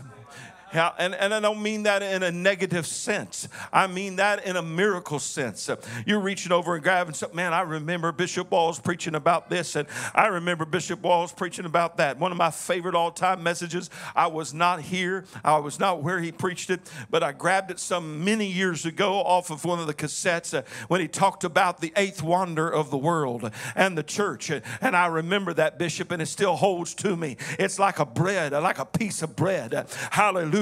Yeah, 0.73 0.91
and, 0.97 1.13
and 1.15 1.34
I 1.34 1.41
don't 1.41 1.62
mean 1.62 1.84
that 1.84 2.01
in 2.01 2.23
a 2.23 2.31
negative 2.31 2.88
sense. 2.88 3.49
I 3.73 3.88
mean 3.88 4.15
that 4.17 4.45
in 4.45 4.55
a 4.55 4.62
miracle 4.62 5.19
sense. 5.19 5.69
You're 6.05 6.21
reaching 6.21 6.53
over 6.53 6.75
and 6.75 6.84
grabbing 6.84 7.13
something. 7.13 7.36
Man, 7.36 7.53
I 7.53 7.62
remember 7.62 8.13
Bishop 8.13 8.51
Walls 8.51 8.79
preaching 8.79 9.15
about 9.15 9.49
this, 9.49 9.75
and 9.75 9.86
I 10.15 10.27
remember 10.27 10.63
Bishop 10.63 11.01
Walls 11.01 11.34
preaching 11.34 11.65
about 11.65 11.97
that. 11.97 12.17
One 12.17 12.31
of 12.31 12.38
my 12.38 12.51
favorite 12.51 12.95
all 12.95 13.12
time 13.12 13.43
messages. 13.43 13.89
I 14.15 14.27
was 14.27 14.53
not 14.53 14.81
here, 14.81 15.25
I 15.43 15.57
was 15.57 15.77
not 15.77 16.03
where 16.03 16.21
he 16.21 16.31
preached 16.31 16.69
it, 16.69 16.79
but 17.10 17.21
I 17.21 17.34
grabbed 17.34 17.71
it 17.71 17.79
some 17.79 18.23
many 18.23 18.47
years 18.47 18.86
ago 18.86 19.15
off 19.15 19.49
of 19.49 19.65
one 19.65 19.79
of 19.79 19.88
the 19.88 19.93
cassettes 19.93 20.57
uh, 20.57 20.62
when 20.88 21.01
he 21.01 21.07
talked 21.07 21.43
about 21.43 21.81
the 21.81 21.91
eighth 21.97 22.23
wonder 22.23 22.69
of 22.69 22.91
the 22.91 22.97
world 22.97 23.51
and 23.75 23.97
the 23.97 24.03
church. 24.03 24.49
And 24.49 24.95
I 24.95 25.07
remember 25.07 25.53
that, 25.53 25.77
Bishop, 25.77 26.12
and 26.12 26.21
it 26.21 26.27
still 26.27 26.55
holds 26.55 26.93
to 26.95 27.17
me. 27.17 27.36
It's 27.60 27.77
like 27.77 27.99
a 27.99 28.05
bread, 28.05 28.53
like 28.53 28.79
a 28.79 28.86
piece 28.86 29.21
of 29.21 29.36
bread. 29.36 29.88
Hallelujah. 30.12 30.61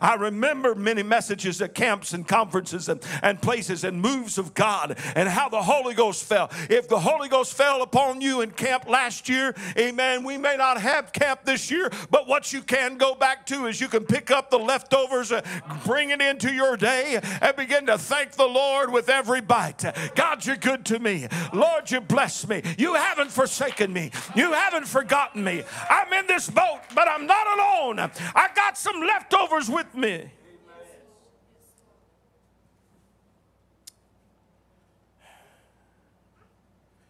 I 0.00 0.16
remember 0.18 0.74
many 0.74 1.02
messages 1.02 1.60
at 1.62 1.74
camps 1.74 2.12
and 2.12 2.26
conferences 2.26 2.88
and, 2.88 3.00
and 3.22 3.40
places 3.40 3.84
and 3.84 4.00
moves 4.00 4.38
of 4.38 4.54
God 4.54 4.98
and 5.14 5.28
how 5.28 5.48
the 5.48 5.62
Holy 5.62 5.94
Ghost 5.94 6.24
fell. 6.24 6.50
If 6.70 6.88
the 6.88 7.00
Holy 7.00 7.28
Ghost 7.28 7.54
fell 7.54 7.82
upon 7.82 8.20
you 8.20 8.40
in 8.40 8.50
camp 8.50 8.88
last 8.88 9.28
year, 9.28 9.54
amen, 9.78 10.24
we 10.24 10.38
may 10.38 10.56
not 10.56 10.80
have 10.80 11.12
camp 11.12 11.40
this 11.44 11.70
year, 11.70 11.90
but 12.10 12.26
what 12.26 12.52
you 12.52 12.62
can 12.62 12.96
go 12.96 13.14
back 13.14 13.46
to 13.46 13.66
is 13.66 13.80
you 13.80 13.88
can 13.88 14.04
pick 14.04 14.30
up 14.30 14.50
the 14.50 14.58
leftovers, 14.58 15.32
uh, 15.32 15.42
bring 15.84 16.10
it 16.10 16.20
into 16.20 16.52
your 16.52 16.76
day, 16.76 17.20
and 17.40 17.56
begin 17.56 17.86
to 17.86 17.98
thank 17.98 18.32
the 18.32 18.46
Lord 18.46 18.92
with 18.92 19.08
every 19.08 19.40
bite. 19.40 19.84
God, 20.14 20.44
you're 20.44 20.56
good 20.56 20.84
to 20.86 20.98
me. 20.98 21.28
Lord, 21.52 21.90
you 21.90 22.00
bless 22.00 22.46
me. 22.48 22.62
You 22.78 22.94
haven't 22.94 23.30
forsaken 23.30 23.92
me. 23.92 24.10
You 24.34 24.52
haven't 24.52 24.86
forgotten 24.86 25.44
me. 25.44 25.62
I'm 25.90 26.12
in 26.12 26.26
this 26.26 26.48
boat, 26.48 26.80
but 26.94 27.08
I'm 27.08 27.26
not 27.26 27.46
alone. 27.46 28.10
I 28.34 28.48
got 28.54 28.78
some 28.78 29.00
leftovers 29.30 29.68
with 29.68 29.94
me. 29.94 30.30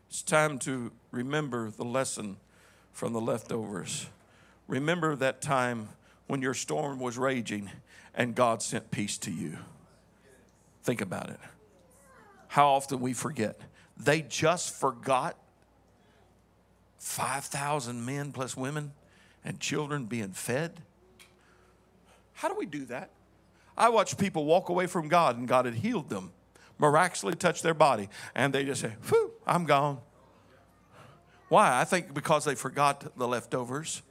It's 0.09 0.23
time 0.23 0.59
to 0.61 0.93
remember 1.11 1.71
the 1.71 1.85
lesson 1.85 2.39
from 2.93 3.13
the 3.13 3.21
leftovers. 3.21 4.07
Remember 4.67 5.15
that 5.17 5.43
time 5.43 5.91
when 6.27 6.41
your 6.41 6.55
storm 6.55 6.99
was 6.99 7.19
raging 7.19 7.71
and 8.15 8.35
God 8.35 8.63
sent 8.63 8.91
peace 8.91 9.19
to 9.19 9.31
you. 9.31 9.59
Think 10.83 11.01
about 11.01 11.29
it. 11.29 11.41
How 12.49 12.69
often 12.69 13.01
we 13.01 13.13
forget. 13.13 13.61
They 13.97 14.23
just 14.23 14.75
forgot 14.75 15.37
5,000 16.99 18.05
men 18.05 18.33
plus 18.33 18.57
women 18.57 18.93
and 19.45 19.61
children 19.61 20.07
being 20.07 20.31
fed. 20.31 20.81
How 22.37 22.49
do 22.49 22.55
we 22.55 22.66
do 22.66 22.85
that? 22.87 23.11
I 23.77 23.88
watch 23.88 24.16
people 24.16 24.44
walk 24.44 24.68
away 24.68 24.87
from 24.87 25.09
God 25.09 25.38
and 25.38 25.49
God 25.49 25.64
had 25.64 25.75
healed 25.75 26.09
them, 26.11 26.33
miraculously 26.79 27.35
touched 27.35 27.62
their 27.62 27.75
body, 27.75 28.09
and 28.35 28.53
they 28.53 28.64
just 28.64 28.83
say, 28.83 28.92
Whew, 29.09 29.33
I'm 29.46 29.64
gone. 29.64 29.99
Why? 31.49 31.81
I 31.81 31.85
think 31.85 32.12
because 32.12 32.44
they 32.44 32.55
forgot 32.55 33.16
the 33.16 33.27
leftovers. 33.27 34.03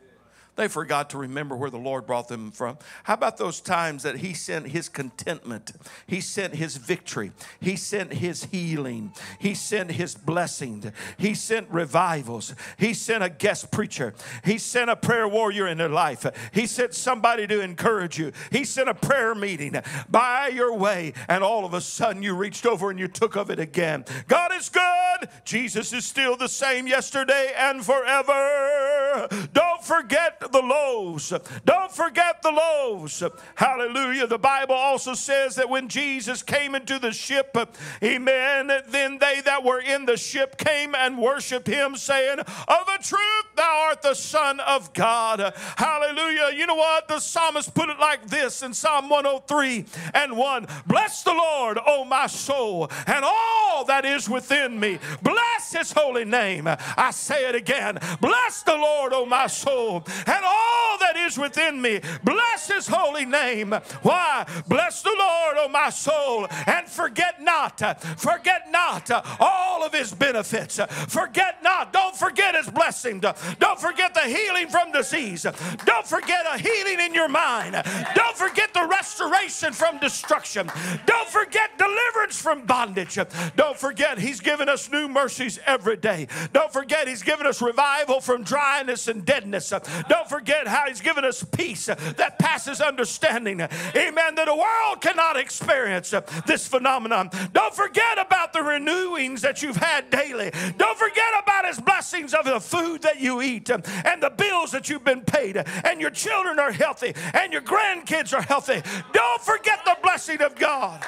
They 0.55 0.67
forgot 0.69 1.09
to 1.09 1.17
remember 1.17 1.55
where 1.55 1.69
the 1.69 1.77
Lord 1.77 2.05
brought 2.05 2.29
them 2.29 2.51
from. 2.51 2.77
How 3.03 3.15
about 3.15 3.37
those 3.37 3.59
times 3.59 4.03
that 4.03 4.17
He 4.17 4.33
sent 4.33 4.67
His 4.67 4.87
contentment? 4.87 5.73
He 6.07 6.21
sent 6.21 6.55
His 6.55 6.77
victory. 6.77 7.31
He 7.59 7.75
sent 7.75 8.13
His 8.13 8.45
healing. 8.45 9.11
He 9.39 9.53
sent 9.53 9.91
His 9.91 10.15
blessing. 10.15 10.93
He 11.17 11.33
sent 11.33 11.69
revivals. 11.69 12.55
He 12.77 12.93
sent 12.93 13.23
a 13.23 13.29
guest 13.29 13.71
preacher. 13.71 14.13
He 14.43 14.57
sent 14.57 14.89
a 14.89 14.95
prayer 14.95 15.27
warrior 15.27 15.67
in 15.67 15.77
their 15.77 15.89
life. 15.89 16.25
He 16.53 16.67
sent 16.67 16.93
somebody 16.93 17.47
to 17.47 17.61
encourage 17.61 18.17
you. 18.17 18.31
He 18.51 18.63
sent 18.63 18.87
a 18.87 18.93
prayer 18.93 19.35
meeting 19.35 19.75
by 20.09 20.47
your 20.47 20.73
way, 20.73 21.13
and 21.27 21.43
all 21.43 21.65
of 21.65 21.73
a 21.73 21.81
sudden 21.81 22.23
you 22.23 22.33
reached 22.33 22.65
over 22.65 22.89
and 22.89 22.99
you 22.99 23.07
took 23.07 23.35
of 23.35 23.49
it 23.49 23.59
again. 23.59 24.05
God 24.27 24.53
is 24.53 24.69
good. 24.69 25.29
Jesus 25.43 25.91
is 25.91 26.05
still 26.05 26.37
the 26.37 26.47
same 26.47 26.87
yesterday 26.87 27.51
and 27.57 27.85
forever. 27.85 29.04
Don't 29.53 29.83
forget 29.83 30.39
the 30.39 30.61
loaves. 30.61 31.33
Don't 31.65 31.91
forget 31.91 32.41
the 32.41 32.51
loaves. 32.51 33.23
Hallelujah. 33.55 34.27
The 34.27 34.37
Bible 34.37 34.75
also 34.75 35.13
says 35.13 35.55
that 35.55 35.69
when 35.69 35.87
Jesus 35.87 36.43
came 36.43 36.75
into 36.75 36.99
the 36.99 37.11
ship, 37.11 37.57
amen, 38.03 38.71
then 38.87 39.17
they 39.19 39.41
that 39.41 39.63
were 39.63 39.79
in 39.79 40.05
the 40.05 40.17
ship 40.17 40.57
came 40.57 40.95
and 40.95 41.17
worshiped 41.17 41.67
him, 41.67 41.95
saying, 41.95 42.39
Of 42.39 42.87
a 42.99 43.01
truth, 43.01 43.44
thou 43.55 43.87
art 43.89 44.01
the 44.01 44.13
Son 44.13 44.59
of 44.59 44.93
God. 44.93 45.53
Hallelujah. 45.77 46.55
You 46.55 46.67
know 46.67 46.75
what? 46.75 47.07
The 47.07 47.19
psalmist 47.19 47.73
put 47.73 47.89
it 47.89 47.99
like 47.99 48.27
this 48.27 48.61
in 48.61 48.73
Psalm 48.73 49.09
103 49.09 49.85
and 50.13 50.37
1 50.37 50.67
Bless 50.87 51.23
the 51.23 51.33
Lord, 51.33 51.79
O 51.85 52.05
my 52.05 52.27
soul, 52.27 52.89
and 53.07 53.23
all 53.23 53.85
that 53.85 54.05
is 54.05 54.29
within 54.29 54.79
me. 54.79 54.99
Bless 55.21 55.73
his 55.73 55.91
holy 55.91 56.25
name. 56.25 56.67
I 56.67 57.11
say 57.11 57.47
it 57.47 57.55
again. 57.55 57.99
Bless 58.21 58.63
the 58.63 58.75
Lord, 58.75 59.13
O 59.13 59.25
my 59.25 59.47
soul, 59.47 60.03
and 60.25 60.45
all 60.45 60.97
that 60.99 61.15
is 61.17 61.37
within 61.37 61.81
me. 61.81 62.01
Bless 62.23 62.67
his 62.67 62.87
holy 62.87 63.25
name. 63.25 63.71
Why? 64.01 64.45
Bless 64.67 65.01
the 65.01 65.15
Lord, 65.17 65.57
O 65.57 65.69
my 65.69 65.89
soul, 65.89 66.47
and 66.67 66.87
forget 66.87 67.41
not, 67.41 67.79
forget 68.19 68.71
not 68.71 69.09
all 69.39 69.83
of 69.83 69.93
his 69.93 70.13
benefits. 70.13 70.79
Forget 71.07 71.63
not, 71.63 71.93
don't 71.93 72.15
forget 72.15 72.55
his 72.55 72.69
blessing. 72.69 73.21
Don't 73.59 73.79
forget 73.79 74.13
the 74.13 74.21
healing 74.21 74.67
from 74.67 74.91
disease. 74.91 75.45
Don't 75.85 76.07
forget 76.07 76.45
a 76.51 76.57
healing 76.57 76.99
in 76.99 77.13
your 77.13 77.27
mind. 77.27 77.81
Don't 78.15 78.37
forget 78.37 78.73
the 78.73 78.87
restoration 78.89 79.73
from 79.73 79.97
destruction. 79.99 80.69
Don't 81.05 81.29
forget 81.29 81.77
deliverance 81.77 82.41
from 82.41 82.65
bondage. 82.65 83.17
Don't 83.55 83.77
forget 83.77 84.17
he's 84.19 84.39
given 84.39 84.69
us 84.69 84.89
new 84.91 85.07
mercies 85.07 85.59
every 85.65 85.97
day. 85.97 86.27
Don't 86.53 86.71
forget 86.71 87.07
he's 87.07 87.23
given 87.23 87.45
us 87.45 87.61
revival 87.61 88.21
from 88.21 88.43
dryness 88.43 89.07
and 89.07 89.25
deadness. 89.25 89.73
Don't 90.09 90.29
forget 90.29 90.67
how 90.67 90.87
he's 90.87 91.01
given 91.01 91.25
us 91.25 91.43
peace 91.43 91.85
that 91.85 92.39
passes 92.39 92.81
understanding. 92.81 93.61
Amen. 93.61 94.35
That 94.35 94.45
the 94.45 94.55
world 94.55 95.01
cannot 95.01 95.37
experience 95.37 96.13
this 96.45 96.67
phenomenon. 96.67 97.29
Don't 97.53 97.73
forget 97.73 98.17
about 98.17 98.53
the 98.53 98.59
renewings 98.59 99.41
that 99.41 99.61
you've 99.61 99.77
had 99.77 100.09
daily. 100.09 100.51
Don't 100.77 100.97
forget 100.97 101.33
about 101.41 101.65
his 101.65 101.79
blessings 101.79 102.33
of 102.33 102.45
the 102.45 102.59
food 102.59 103.01
that 103.03 103.19
you 103.19 103.34
eat 103.41 103.69
and 103.69 103.83
the 103.83 104.31
bills 104.35 104.71
that 104.71 104.89
you've 104.89 105.03
been 105.03 105.21
paid 105.21 105.57
and 105.57 106.01
your 106.01 106.09
children 106.09 106.59
are 106.59 106.71
healthy 106.71 107.13
and 107.33 107.51
your 107.53 107.61
grandkids 107.61 108.33
are 108.33 108.41
healthy. 108.41 108.81
Don't 109.13 109.41
forget 109.41 109.79
the 109.85 109.97
blessing 110.01 110.41
of 110.41 110.55
God. 110.55 111.05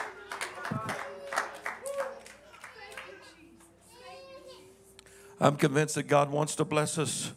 I'm 5.39 5.55
convinced 5.55 5.95
that 5.95 6.07
God 6.07 6.31
wants 6.31 6.55
to 6.55 6.65
bless 6.65 6.97
us 6.97 7.31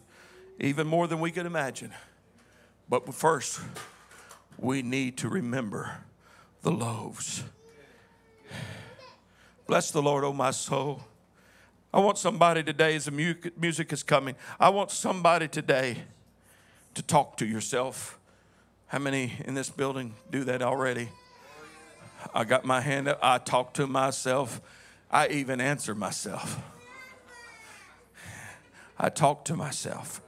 even 0.59 0.87
more 0.87 1.07
than 1.07 1.19
we 1.19 1.31
could 1.31 1.45
imagine. 1.45 1.91
But 2.89 3.13
first, 3.13 3.61
we 4.57 4.81
need 4.81 5.17
to 5.17 5.29
remember 5.29 5.97
the 6.61 6.71
loaves. 6.71 7.43
Bless 9.67 9.91
the 9.91 10.01
Lord, 10.01 10.23
oh 10.23 10.33
my 10.33 10.51
soul. 10.51 11.01
I 11.93 11.99
want 11.99 12.17
somebody 12.17 12.63
today, 12.63 12.95
as 12.95 13.05
the 13.05 13.11
music 13.57 13.91
is 13.91 14.01
coming, 14.01 14.35
I 14.59 14.69
want 14.69 14.91
somebody 14.91 15.49
today 15.49 15.97
to 16.93 17.03
talk 17.03 17.35
to 17.37 17.45
yourself. 17.45 18.17
How 18.87 18.99
many 18.99 19.33
in 19.43 19.55
this 19.55 19.69
building 19.69 20.13
do 20.29 20.45
that 20.45 20.61
already? 20.61 21.09
I 22.33 22.45
got 22.45 22.63
my 22.63 22.79
hand 22.79 23.09
up. 23.09 23.19
I 23.21 23.39
talk 23.39 23.73
to 23.73 23.87
myself. 23.87 24.61
I 25.09 25.27
even 25.27 25.59
answer 25.59 25.93
myself. 25.93 26.61
I 28.97 29.09
talk 29.09 29.43
to 29.45 29.55
myself. 29.55 30.21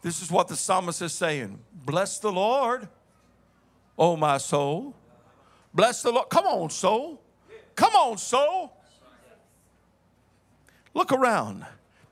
This 0.00 0.22
is 0.22 0.30
what 0.30 0.48
the 0.48 0.56
psalmist 0.56 1.02
is 1.02 1.12
saying 1.12 1.58
Bless 1.74 2.18
the 2.18 2.32
Lord, 2.32 2.88
oh 3.98 4.16
my 4.16 4.38
soul. 4.38 4.94
Bless 5.74 6.00
the 6.00 6.12
Lord. 6.12 6.30
Come 6.30 6.46
on, 6.46 6.70
soul. 6.70 7.20
Come 7.74 7.94
on, 7.94 8.16
soul. 8.16 8.77
Look 10.94 11.12
around. 11.12 11.64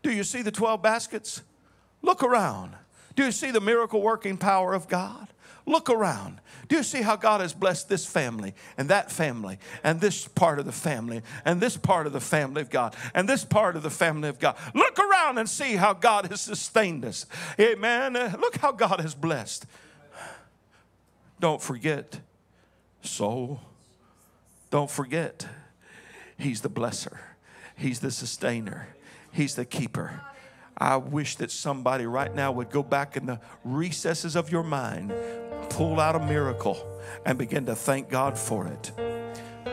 Do 0.02 0.10
you 0.10 0.24
see 0.24 0.42
the 0.42 0.52
12 0.52 0.82
baskets? 0.82 1.42
Look 2.02 2.22
around. 2.22 2.74
Do 3.14 3.24
you 3.24 3.32
see 3.32 3.50
the 3.50 3.60
miracle 3.60 4.02
working 4.02 4.36
power 4.36 4.74
of 4.74 4.88
God? 4.88 5.28
Look 5.68 5.90
around. 5.90 6.40
Do 6.68 6.76
you 6.76 6.84
see 6.84 7.02
how 7.02 7.16
God 7.16 7.40
has 7.40 7.52
blessed 7.52 7.88
this 7.88 8.06
family 8.06 8.54
and 8.78 8.88
that 8.88 9.10
family 9.10 9.58
and 9.82 10.00
this 10.00 10.28
part 10.28 10.60
of 10.60 10.64
the 10.64 10.72
family 10.72 11.22
and 11.44 11.60
this 11.60 11.76
part 11.76 12.06
of 12.06 12.12
the 12.12 12.20
family 12.20 12.62
of 12.62 12.70
God 12.70 12.94
and 13.14 13.28
this 13.28 13.44
part 13.44 13.74
of 13.74 13.82
the 13.82 13.90
family 13.90 14.28
of 14.28 14.38
God? 14.38 14.56
Look 14.74 14.98
around 14.98 15.38
and 15.38 15.48
see 15.48 15.74
how 15.74 15.92
God 15.92 16.26
has 16.26 16.40
sustained 16.40 17.04
us. 17.04 17.26
Amen. 17.58 18.14
Uh, 18.14 18.36
Look 18.38 18.58
how 18.58 18.70
God 18.70 19.00
has 19.00 19.14
blessed. 19.14 19.66
Don't 21.40 21.60
forget, 21.60 22.20
soul. 23.02 23.60
Don't 24.70 24.90
forget, 24.90 25.46
He's 26.38 26.60
the 26.60 26.70
blesser, 26.70 27.18
He's 27.76 28.00
the 28.00 28.10
sustainer, 28.10 28.88
He's 29.30 29.54
the 29.54 29.64
keeper. 29.64 30.20
I 30.78 30.96
wish 30.96 31.36
that 31.36 31.50
somebody 31.50 32.04
right 32.04 32.34
now 32.34 32.52
would 32.52 32.70
go 32.70 32.82
back 32.82 33.16
in 33.16 33.24
the 33.26 33.40
recesses 33.64 34.36
of 34.36 34.52
your 34.52 34.62
mind, 34.62 35.14
pull 35.70 36.00
out 36.00 36.16
a 36.16 36.18
miracle, 36.18 37.00
and 37.24 37.38
begin 37.38 37.64
to 37.66 37.74
thank 37.74 38.10
God 38.10 38.36
for 38.38 38.66
it. 38.66 38.92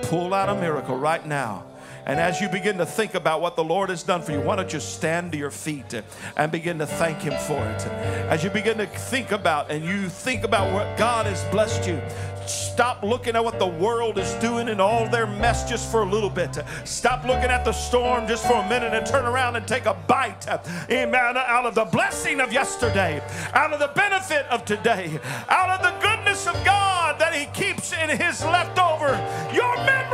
Pull 0.03 0.33
out 0.33 0.47
a 0.49 0.55
miracle 0.55 0.95
right 0.95 1.25
now. 1.25 1.65
And 2.05 2.19
as 2.19 2.41
you 2.41 2.49
begin 2.49 2.77
to 2.77 2.85
think 2.85 3.15
about 3.15 3.41
what 3.41 3.55
the 3.55 3.63
Lord 3.63 3.89
has 3.89 4.03
done 4.03 4.21
for 4.21 4.31
you, 4.31 4.41
why 4.41 4.55
don't 4.55 4.71
you 4.73 4.79
stand 4.79 5.31
to 5.31 5.37
your 5.37 5.51
feet 5.51 6.01
and 6.35 6.51
begin 6.51 6.79
to 6.79 6.85
thank 6.85 7.19
Him 7.19 7.39
for 7.47 7.63
it? 7.65 7.85
As 8.29 8.43
you 8.43 8.49
begin 8.49 8.77
to 8.77 8.85
think 8.85 9.31
about 9.31 9.71
and 9.71 9.85
you 9.85 10.09
think 10.09 10.43
about 10.43 10.73
what 10.73 10.97
God 10.97 11.25
has 11.25 11.43
blessed 11.51 11.87
you, 11.87 12.01
stop 12.45 13.03
looking 13.03 13.35
at 13.35 13.43
what 13.43 13.57
the 13.59 13.67
world 13.67 14.17
is 14.17 14.33
doing 14.35 14.67
and 14.67 14.81
all 14.81 15.07
their 15.07 15.25
mess 15.25 15.69
just 15.69 15.89
for 15.91 16.01
a 16.01 16.05
little 16.05 16.29
bit. 16.29 16.57
Stop 16.83 17.25
looking 17.25 17.49
at 17.49 17.63
the 17.63 17.71
storm 17.71 18.27
just 18.27 18.45
for 18.45 18.55
a 18.55 18.69
minute 18.69 18.93
and 18.93 19.05
turn 19.05 19.25
around 19.25 19.55
and 19.55 19.65
take 19.67 19.85
a 19.85 19.93
bite, 20.07 20.45
amen, 20.89 21.37
out 21.37 21.65
of 21.65 21.75
the 21.75 21.85
blessing 21.85 22.41
of 22.41 22.51
yesterday, 22.51 23.21
out 23.53 23.71
of 23.71 23.79
the 23.79 23.91
benefit 23.95 24.45
of 24.47 24.65
today, 24.65 25.19
out 25.47 25.69
of 25.69 25.81
the 25.81 26.05
goodness 26.05 26.47
of 26.47 26.53
God 26.65 27.19
that 27.19 27.33
He 27.33 27.45
keeps 27.53 27.93
in 27.93 28.09
His 28.09 28.43
leftover. 28.43 29.11
Your 29.53 29.75
memory, 29.85 30.12